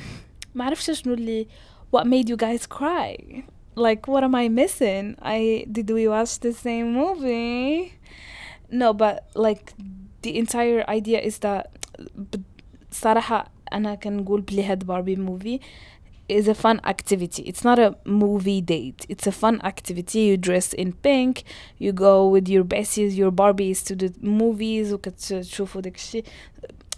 ما 0.55 0.65
عرفتش 0.65 0.91
شنو 1.01 1.13
اللي 1.13 1.47
what 1.95 2.05
made 2.05 2.29
you 2.29 2.37
guys 2.37 2.65
cry? 2.67 3.43
Like 3.75 4.07
what 4.07 4.23
am 4.23 4.35
I 4.35 4.47
missing? 4.49 5.15
I 5.21 5.65
did 5.71 5.89
we 5.89 6.07
watch 6.07 6.39
the 6.39 6.53
same 6.53 6.93
movie? 6.93 7.93
No, 8.71 8.93
but 8.93 9.15
like 9.35 9.73
the 10.21 10.37
entire 10.37 10.83
idea 10.89 11.19
is 11.19 11.39
that 11.39 11.67
but 12.31 12.41
صراحة 12.91 13.51
أنا 13.73 13.95
كنقول 13.95 14.41
بلي 14.41 14.63
هاد 14.63 14.83
باربي 14.83 15.15
movie 15.15 15.59
is 16.29 16.47
a 16.47 16.55
fun 16.55 16.79
activity. 16.85 17.43
It's 17.43 17.63
not 17.63 17.79
a 17.79 17.95
movie 18.05 18.61
date. 18.61 19.05
It's 19.09 19.27
a 19.27 19.31
fun 19.31 19.61
activity. 19.61 20.21
You 20.21 20.37
dress 20.37 20.73
in 20.73 20.93
pink. 20.93 21.43
You 21.77 21.91
go 21.91 22.27
with 22.27 22.47
your 22.47 22.63
besties, 22.63 23.15
your 23.15 23.31
Barbies 23.31 23.83
to 23.85 23.95
the 23.95 24.13
movies. 24.21 24.93
وكتشوفوا 24.93 25.81
داك 25.81 25.95
الشيء. 25.95 26.25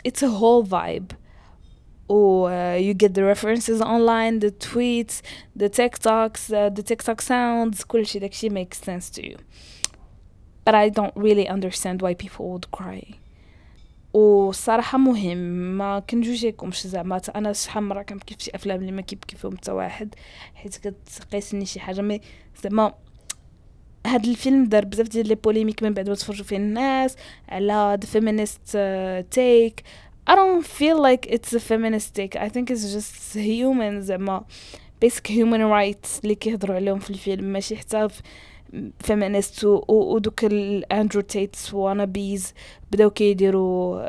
It's 0.04 0.22
a 0.22 0.30
whole 0.30 0.64
vibe. 0.64 1.12
Or 2.08 2.52
uh, 2.52 2.76
you 2.76 2.94
get 2.94 3.16
the 3.16 3.24
references 3.24 3.82
online, 3.82 4.40
the 4.40 4.52
tweets, 4.52 5.24
the 5.56 5.70
TikToks, 5.70 6.54
uh, 6.54 6.70
the 6.70 6.84
TikTok 6.84 7.22
sounds. 7.22 7.84
كل 7.84 8.06
شيء 8.06 8.22
داك 8.22 8.32
الشيء 8.32 8.52
makes 8.52 8.78
sense 8.78 9.10
to 9.10 9.28
you. 9.28 9.38
But 10.64 10.76
I 10.76 10.90
don't 10.90 11.16
really 11.16 11.48
understand 11.48 12.02
why 12.02 12.14
people 12.14 12.50
would 12.52 12.70
cry. 12.72 13.16
وصراحة 14.13 14.99
مهم 14.99 15.39
ما 15.79 15.99
كنجوجيكمش 15.99 16.87
زعما 16.87 17.21
أنا 17.37 17.53
شحال 17.53 17.83
مرة 17.83 18.03
كنبكي 18.03 18.37
شي 18.39 18.51
أفلام 18.55 18.81
اللي 18.81 18.93
ما 18.93 19.03
كيبكي 19.03 19.37
فيهم 19.37 19.57
حتى 19.57 19.73
واحد 19.73 20.15
حيت 20.55 20.77
كتقيسني 20.77 21.67
شي 21.67 21.81
حاجة. 21.81 22.01
mais 22.01 22.21
زعما 22.63 22.95
هاد 24.07 24.27
الفيلم 24.27 24.65
دار 24.65 24.85
بزاف 24.85 25.09
ديال 25.09 25.29
les 25.29 25.35
polémiques 25.35 25.83
من 25.83 25.95
بعد 25.95 26.09
ما 26.09 26.15
تفرجوا 26.15 26.45
فيه 26.45 26.57
الناس 26.57 27.17
على 27.49 27.99
feminist 28.13 28.73
uh, 28.73 29.37
take. 29.37 29.83
I 30.31 30.35
don't 30.35 30.65
feel 30.65 30.99
like 31.09 31.27
it's 31.27 31.53
a 31.55 31.61
feminist 31.61 32.15
take. 32.15 32.37
I 32.37 32.49
think 32.49 32.71
it's 32.71 32.93
just 32.95 33.35
human 33.35 34.01
زعما. 34.01 34.45
Basic 35.05 35.27
human 35.27 35.61
rights 35.61 36.21
اللي 36.23 36.35
كيهضروا 36.35 36.77
عليهم 36.77 36.99
في 36.99 37.11
الفيلم 37.11 37.45
ماشي 37.45 37.77
حتى 37.77 38.09
feminist 38.09 38.13
و- 39.65 40.15
ودوك 40.15 40.45
ال 40.45 41.21
Andrew 41.21 41.75
Tates 41.75 42.05
wannabes 42.05 42.55
بداو 42.93 43.11
كيديروا 43.11 44.03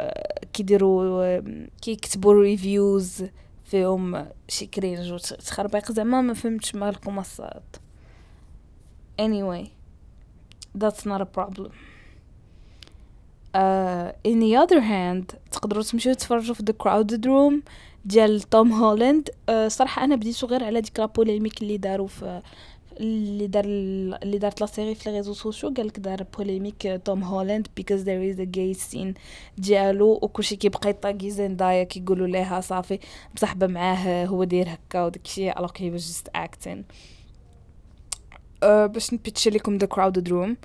كيديروا 0.53 1.39
كيكتبوا 1.81 2.33
reviews 2.33 3.23
فيهم 3.65 4.27
شي 4.47 4.65
cringe 4.65 5.11
وتخربيق 5.13 5.91
زعما 5.91 6.21
ما 6.21 6.33
فهمتش 6.33 6.75
مالكم 6.75 7.19
it's 7.19 7.44
sad 7.44 7.63
anyway 9.21 9.65
that's 10.77 11.05
not 11.05 11.21
a 11.21 11.25
problem. 11.37 11.71
Uh, 13.53 14.11
in 14.23 14.39
the 14.39 14.55
other 14.55 14.79
hand 14.81 15.35
تقدروا 15.51 15.83
تمشيو 15.83 16.13
تفرجوا 16.13 16.55
في 16.55 16.63
The 16.63 16.73
Crowded 16.83 17.25
Room 17.25 17.69
ديال 18.05 18.41
توم 18.41 18.71
هولاند 18.71 19.29
uh, 19.29 19.53
صراحة 19.67 20.03
أنا 20.03 20.15
بديتو 20.15 20.47
غير 20.47 20.63
على 20.63 20.81
ديك 20.81 20.99
la 20.99 21.11
polémique 21.11 21.61
اللي 21.61 21.77
داروا 21.77 22.07
في 22.07 22.41
اللي 23.01 23.47
دار 23.47 23.65
اللي 23.65 24.37
دارت 24.37 24.61
la 24.61 24.67
série 24.67 24.95
في 24.95 25.09
les 25.09 25.17
réseaux 25.17 25.33
sociaux 25.33 25.73
قالك 25.77 25.99
دار 25.99 26.23
polémique 26.37 27.01
توم 27.05 27.23
هولاند 27.23 27.67
because 27.79 28.03
there 28.03 28.35
is 28.35 28.39
a 28.39 28.57
gay 28.57 28.81
scene. 28.81 29.19
ديالو 29.57 30.19
وكلشي 30.21 30.55
كيبقى 30.55 30.89
يطاقي 30.89 31.29
زندايا 31.29 31.83
كيقولوا 31.83 32.27
ليها 32.27 32.61
صافي 32.61 32.99
مصاحبة 33.35 33.67
معاه 33.67 34.25
هو 34.25 34.43
داير 34.43 34.69
هكا 34.69 35.05
وداكشي 35.05 35.51
alors 35.51 35.71
was 35.71 36.01
just 36.01 36.41
acting. 36.41 36.77
أه 38.63 38.85
باش 38.85 39.13
ن 39.13 39.19
pitch 39.19 39.47
لكم 39.47 39.77
The 39.77 39.87
Crowded 39.87 40.29
Room 40.29 40.57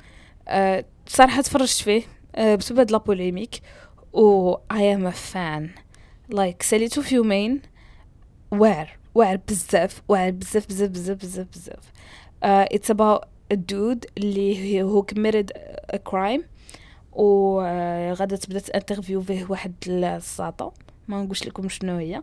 صراحة 1.06 1.42
تفرجت 1.42 1.82
فيه 1.82 2.02
أه 2.34 2.54
بسبب 2.54 2.78
هاد 2.78 2.90
la 2.90 2.98
polémique 2.98 3.60
و 4.12 4.54
I 4.54 4.96
am 4.96 5.12
a 5.12 5.14
fan. 5.34 5.68
Like 6.34 6.62
ساليتو 6.62 7.02
في 7.02 7.14
يومين 7.14 7.62
واعر 8.50 8.98
واعر 9.14 9.36
بزاف 9.48 10.02
واعر 10.08 10.30
بزاف 10.30 10.66
بزاف 10.66 10.90
بزاف 10.90 11.16
بزاف 11.18 11.46
بزاف. 11.52 11.92
Uh, 12.44 12.66
it's 12.76 12.90
about 12.90 13.24
a 13.54 13.56
dude 13.56 14.06
اللي 14.18 14.82
هو 14.82 15.06
committed 15.12 15.46
a 15.92 15.98
crime 16.10 16.42
و 17.12 17.60
آه، 17.60 18.12
غادا 18.12 18.36
تبدأ 18.36 18.58
ت 18.60 18.66
interview 18.66 19.22
فيه 19.22 19.46
واحد 19.48 19.74
الساطة. 19.86 20.72
ما 21.08 21.22
نقولش 21.22 21.44
لكم 21.46 21.68
شنو 21.68 21.96
هي. 21.96 22.22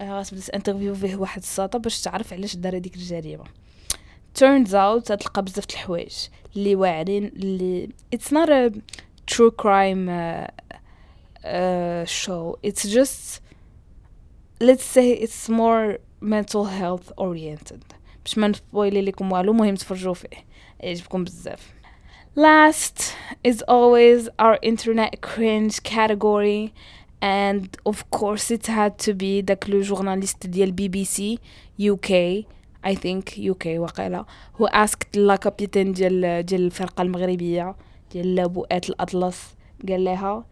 آه، 0.00 0.20
غتبدا 0.20 0.42
ت 0.42 0.47
interview 0.47 0.94
فيه 0.94 1.16
واحد 1.16 1.42
الساطة 1.42 1.78
باش 1.78 2.00
تعرف 2.00 2.32
علاش 2.32 2.56
دار 2.56 2.76
هذيك 2.76 2.96
الجريمة. 2.96 3.44
Turns 4.38 4.68
out 4.68 5.02
تلقى 5.02 5.42
بزاف 5.42 5.64
الحوايج 5.70 6.14
اللي 6.56 6.74
واعرين 6.76 7.24
اللي 7.24 7.88
it's 8.16 8.30
not 8.30 8.48
a 8.48 8.78
true 9.34 9.50
crime 9.62 10.08
uh, 10.08 10.46
uh, 11.44 12.04
show. 12.04 12.56
It's 12.62 12.84
just 12.88 13.40
let's 14.60 14.84
say 14.84 15.12
it's 15.24 15.48
more 15.48 15.98
mental 16.20 16.64
health 16.64 17.12
oriented. 17.16 17.84
باش 18.25 18.37
ما 18.37 18.47
نسبويلي 18.47 19.01
لكم 19.01 19.31
والو 19.31 19.53
مهم 19.53 19.75
تفرجوا 19.75 20.13
فيه 20.13 20.27
يعجبكم 20.79 21.23
بزاف 21.23 21.73
last 22.37 23.15
is 23.47 23.63
always 23.67 24.27
our 24.39 24.57
internet 24.61 25.21
cringe 25.21 25.81
category 25.83 26.73
and 27.21 27.77
of 27.85 27.97
course 28.11 28.51
it 28.51 28.67
had 28.67 28.97
to 28.97 29.13
be 29.13 29.41
داك 29.41 29.69
لو 29.69 29.81
جورناليست 29.81 30.47
ديال 30.47 30.71
بي 30.71 30.87
بي 30.87 31.05
سي 31.05 31.39
UK 31.81 32.11
I 32.85 32.93
think 32.95 33.37
UK 33.37 33.65
وقيلا 33.67 34.25
who 34.57 34.67
asked 34.67 35.17
لا 35.17 35.35
كابيتان 35.35 35.91
ديال 35.93 36.45
ديال 36.45 36.61
الفرقة 36.61 37.01
المغربية 37.01 37.75
ديال 38.11 38.49
بوءات 38.49 38.89
الأطلس 38.89 39.55
قال 39.89 40.03
لها 40.03 40.45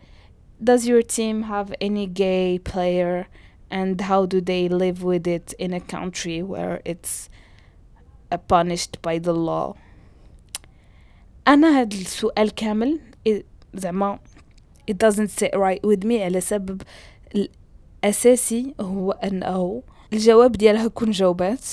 Does 0.64 0.88
your 0.88 1.02
team 1.02 1.44
have 1.44 1.74
any 1.82 2.06
gay 2.08 2.58
player 2.58 3.28
and 3.70 4.02
how 4.02 4.26
do 4.26 4.40
they 4.40 4.70
live 4.70 5.04
with 5.04 5.28
it 5.28 5.54
in 5.60 5.74
a 5.74 5.82
country 5.82 6.42
where 6.42 6.82
it's 6.86 7.28
uh, 7.28 7.37
punished 8.37 9.01
by 9.03 9.19
the 9.19 9.33
law. 9.33 9.75
أنا 11.49 11.81
هاد 11.81 11.93
السؤال 11.93 12.51
كامل 12.55 13.01
زعما 13.75 14.19
it 14.91 14.95
doesn't 14.95 15.31
sit 15.31 15.55
right 15.55 15.83
with 15.85 16.05
me 16.05 16.21
على 16.21 16.41
سبب 16.41 16.83
الأساسي 17.35 18.75
هو 18.81 19.11
أنه 19.13 19.83
الجواب 20.13 20.53
ديالها 20.53 20.89
كون 20.89 21.11
جاوبات 21.11 21.67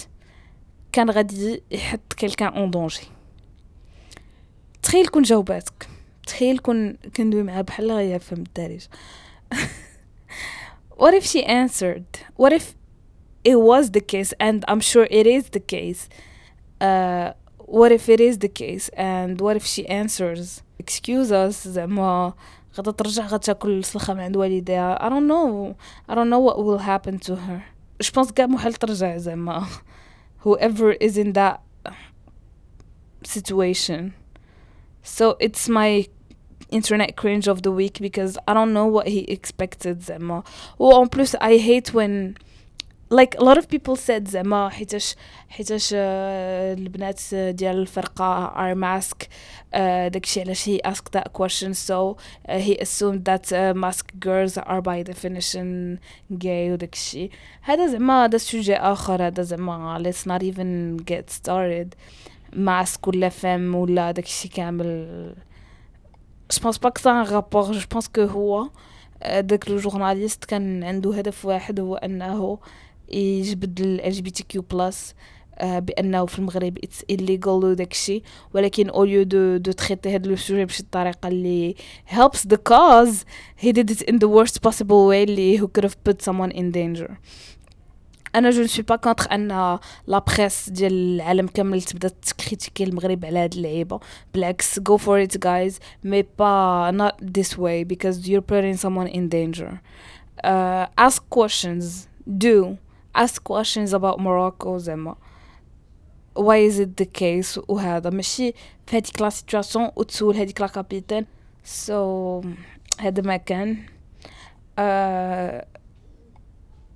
كان 0.92 1.10
غادي 1.10 1.64
يحط 1.72 2.14
quelqu'un 2.20 2.54
en 2.54 2.72
danger 2.72 3.02
تخيل 4.84 5.08
كون 5.08 5.22
جاوباتك 5.22 5.90
تخيل 6.28 6.58
كون 6.58 6.94
كندوي 6.94 7.44
معها 7.44 7.62
بحال 7.62 7.92
غير 7.92 8.20
فهم 8.20 8.40
الدارج. 8.40 8.82
What 10.98 11.14
if 11.14 11.26
she 11.26 11.44
answered 11.44 12.08
what 12.38 12.54
if 12.54 12.74
it 13.44 13.58
was 13.70 13.92
the 13.92 14.00
case 14.00 14.34
and 14.40 14.64
I'm 14.68 14.80
sure 14.80 15.08
it 15.12 15.28
is 15.28 15.50
the 15.50 15.60
case 15.60 16.08
what 16.80 17.92
if 17.92 18.10
it 18.10 18.20
is 18.20 18.40
the 18.40 18.50
case? 18.50 18.90
And 18.96 19.42
what 19.42 19.56
if 19.56 19.66
she 19.66 19.88
answers 19.88 20.62
excuse 20.80 21.32
us 21.32 21.68
زعما 21.68 22.34
غدا 22.78 22.92
ترجع 22.92 23.28
غتاكل 23.28 23.80
السلخه 23.80 24.14
من 24.14 24.20
عند 24.20 24.38
والديها. 24.38 24.98
I 25.00 25.10
don't 25.10 25.28
know. 25.28 25.76
I 26.10 26.16
don't 26.16 26.30
know 26.30 26.40
what 26.40 26.58
will 26.58 26.80
happen 26.80 27.20
to 27.20 27.36
her. 27.36 27.64
Je 28.00 28.12
pense 28.12 28.32
كاع 28.32 28.46
محال 28.46 28.74
ترجع 28.74 29.18
زعما 29.18 29.68
whoever 30.40 30.92
is 30.92 31.18
in 31.18 31.34
that 31.34 31.60
situation. 33.24 34.14
So 35.02 35.38
it's 35.40 35.70
my 35.70 36.08
internet 36.70 37.16
cringe 37.16 37.48
of 37.48 37.62
the 37.62 37.72
week 37.72 38.00
because 38.02 38.38
I 38.48 38.54
don't 38.54 38.74
know 38.74 38.88
what 38.88 39.08
he 39.08 39.20
expected 39.20 40.02
زعما 40.02 40.44
well 40.78 41.02
en 41.02 41.08
plus 41.08 41.36
I 41.36 41.58
hate 41.58 41.94
when 41.94 42.38
لايك 43.12 43.36
like, 43.36 43.40
a 43.40 43.44
lot 43.44 43.58
of 43.58 43.68
people 43.68 44.00
زعما 44.10 44.70
حيتاش 44.70 45.16
حيتاش 45.50 45.90
آه، 45.96 46.74
البنات 46.74 47.36
ديال 47.36 47.78
الفرقة 47.78 48.46
ار 48.46 48.72
آه، 48.72 48.74
ماسك 48.74 49.30
داكشي 50.08 50.42
علاش 50.42 50.70
he 50.70 50.80
asked 50.86 51.10
that 51.14 51.28
question 51.28 51.74
so 51.74 52.16
he 52.50 52.82
assumed 52.82 53.16
that 53.16 53.54
masc 53.54 54.06
girls 54.24 54.60
are 54.60 54.80
by 54.80 55.04
definition 55.04 55.98
gay 56.32 56.74
وداكشي 56.74 57.30
هذا 57.62 57.88
زعما 57.88 58.26
هذا 58.26 58.38
sujet 58.38 58.76
آخر 58.76 59.28
هذا 59.28 59.44
زعما 59.44 59.98
let's 60.00 60.28
not 60.28 60.44
even 60.44 60.98
get 60.98 61.30
started 61.30 61.94
masc 62.54 63.08
ولا 63.08 63.30
fem 63.30 63.76
ولا 63.76 64.12
داكشي 64.12 64.48
كامل. 64.48 65.36
je 66.52 66.62
pense 66.64 66.78
pas 66.78 66.90
que 66.90 67.02
ça 67.02 67.11
a 67.11 67.15
un 67.15 67.24
rapport 67.24 67.72
je 67.72 67.88
pense 67.92 68.08
que 68.08 68.22
هو 68.22 68.70
آه، 69.24 69.40
داك 69.42 69.68
ال 69.68 69.74
journaliste 69.74 70.46
كان 70.46 70.84
عنده 70.84 71.18
هدف 71.18 71.46
واحد 71.46 71.80
هو 71.80 71.96
أنه 71.96 72.60
يجبد 73.10 73.82
ال 73.82 74.14
LGBT+, 74.14 74.44
آه، 75.58 75.80
بانه 75.80 76.26
في 76.26 76.40
المغرب 76.40 76.78
it's 76.84 77.02
illegal 77.12 77.48
وداكشي 77.48 78.24
ولكن 78.54 78.90
au 78.90 79.06
lieu 79.06 79.28
de 79.28 79.58
de 79.58 79.72
traiter 79.72 80.16
هاد 80.16 80.28
le 80.28 80.36
sujet 80.36 80.66
بشي 80.66 80.84
طريقه 80.92 81.28
اللي 81.28 81.76
helps 82.10 82.40
the 82.54 82.58
cause 82.70 83.16
he 83.64 83.72
did 83.72 83.90
it 83.92 84.02
in 84.12 84.16
the 84.16 84.28
worst 84.28 84.56
possible 84.68 85.10
way 85.10 85.24
اللي 85.24 85.60
who 85.60 85.68
could 85.68 85.84
have 85.84 85.96
put 86.10 86.32
someone 86.32 86.52
in 86.52 86.72
danger 86.72 87.12
أنا 88.36 88.50
je 88.50 88.62
ne 88.62 88.70
suis 88.70 88.86
pas 88.86 88.96
contre 88.96 89.32
أن 89.32 89.48
la 90.08 90.20
presse 90.20 90.70
ديال 90.70 90.94
العالم 90.94 91.48
كامل 91.48 91.82
تبدا 91.82 92.08
ت 92.08 92.15
critiquer 92.15 92.84
المغرب 92.84 93.26
على 93.26 93.40
هاد 93.40 93.54
اللعيبه 93.54 94.00
بالعكس 94.34 94.80
go 94.80 94.98
for 94.98 95.28
it 95.28 95.38
guys 95.46 95.74
mais 96.04 96.26
pas 96.40 96.92
not 96.92 97.26
this 97.26 97.52
way 97.58 97.84
because 97.94 98.28
you're 98.28 98.46
putting 98.52 98.78
someone 98.86 99.08
in 99.08 99.30
danger 99.30 99.72
uh, 100.44 100.86
ask 101.08 101.22
questions 101.30 102.08
do 102.28 102.78
ask 103.16 103.42
questions 103.44 103.94
about 103.94 104.20
Morocco 104.20 104.78
زعما 104.78 105.16
why 106.40 106.70
is 106.72 106.80
it 106.80 106.90
the 107.02 107.08
case 107.22 107.64
وهذا 107.68 108.10
ماشي 108.10 108.54
في 108.88 108.98
هذيك 108.98 109.22
la 109.22 109.30
situation 109.30 109.90
وتسول 109.96 110.36
هذيك 110.36 110.62
la 110.62 110.68
capitaine 110.68 111.26
so 111.64 112.42
so, 112.42 112.46
هذا 113.02 113.22
ما 113.22 113.38
كان. 113.38 113.76
uh, 114.80 115.66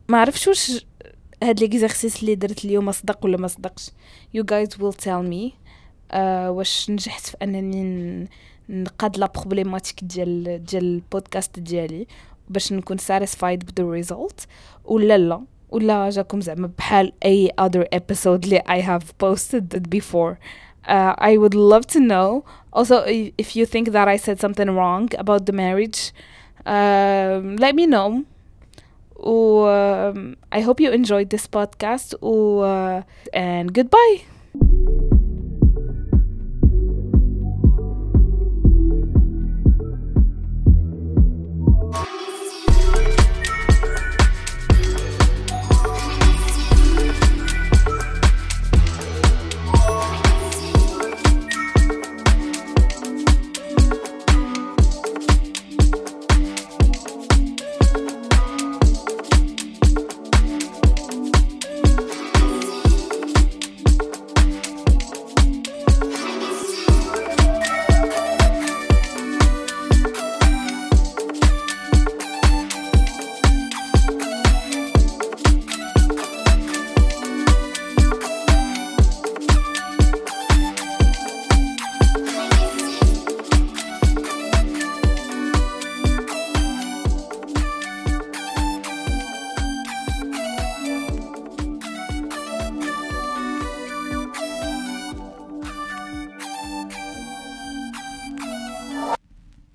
ما 0.10 0.18
عرفتش 0.22 0.48
واش 0.48 0.86
هاد 1.44 1.60
l'exercice 1.60 2.22
اللي 2.22 2.36
درت 2.36 2.66
اليوم 2.66 2.92
صدق 2.92 3.26
ولا 3.26 3.38
ما 3.38 3.48
صدقش 3.48 3.92
you 4.38 4.42
guys 4.42 4.70
will 4.78 4.96
tell 5.06 5.24
me. 5.32 5.52
uh, 6.14 6.18
واش 6.50 6.90
نجحت 6.90 7.26
في 7.28 7.38
أنني 7.44 8.28
نقاد 8.70 9.18
la 9.18 9.26
problématique 9.36 10.04
ديال 10.04 10.64
ديال 10.66 10.84
البودكاست 10.84 11.60
ديالي 11.60 12.08
باش 12.50 12.74
نكون 12.74 12.98
the 13.80 14.04
result 14.06 14.46
ولا 14.86 15.18
لا. 15.18 15.42
ولا 15.71 16.11
جاكم 16.11 16.41
زعما 16.41 16.71
بحال 16.79 17.13
اي 17.25 17.51
other 17.61 17.85
episode 17.97 18.27
اللي 18.45 18.63
I 18.69 18.81
have 18.83 19.05
posted 19.27 19.79
it 19.79 19.91
before 19.99 20.35
uh, 20.89 21.15
I 21.19 21.37
would 21.39 21.55
love 21.55 21.87
to 21.95 22.01
know 22.01 22.45
also 22.79 22.97
i- 23.07 23.33
if 23.43 23.57
you 23.57 23.67
think 23.67 23.87
that 23.97 24.09
I 24.09 24.17
said 24.27 24.39
something 24.47 24.71
wrong 24.79 25.09
about 25.25 25.43
the 25.47 25.53
marriage 25.53 26.01
um, 26.67 27.57
let 27.65 27.75
me 27.75 27.87
know 27.95 28.11
و 29.17 29.67
um, 29.67 30.37
I 30.53 30.61
hope 30.61 30.81
you 30.81 30.91
enjoyed 30.93 31.29
this 31.31 31.47
podcast 31.57 32.15
و, 32.23 32.63
uh, 32.63 33.03
and 33.35 33.73
goodbye 33.79 34.17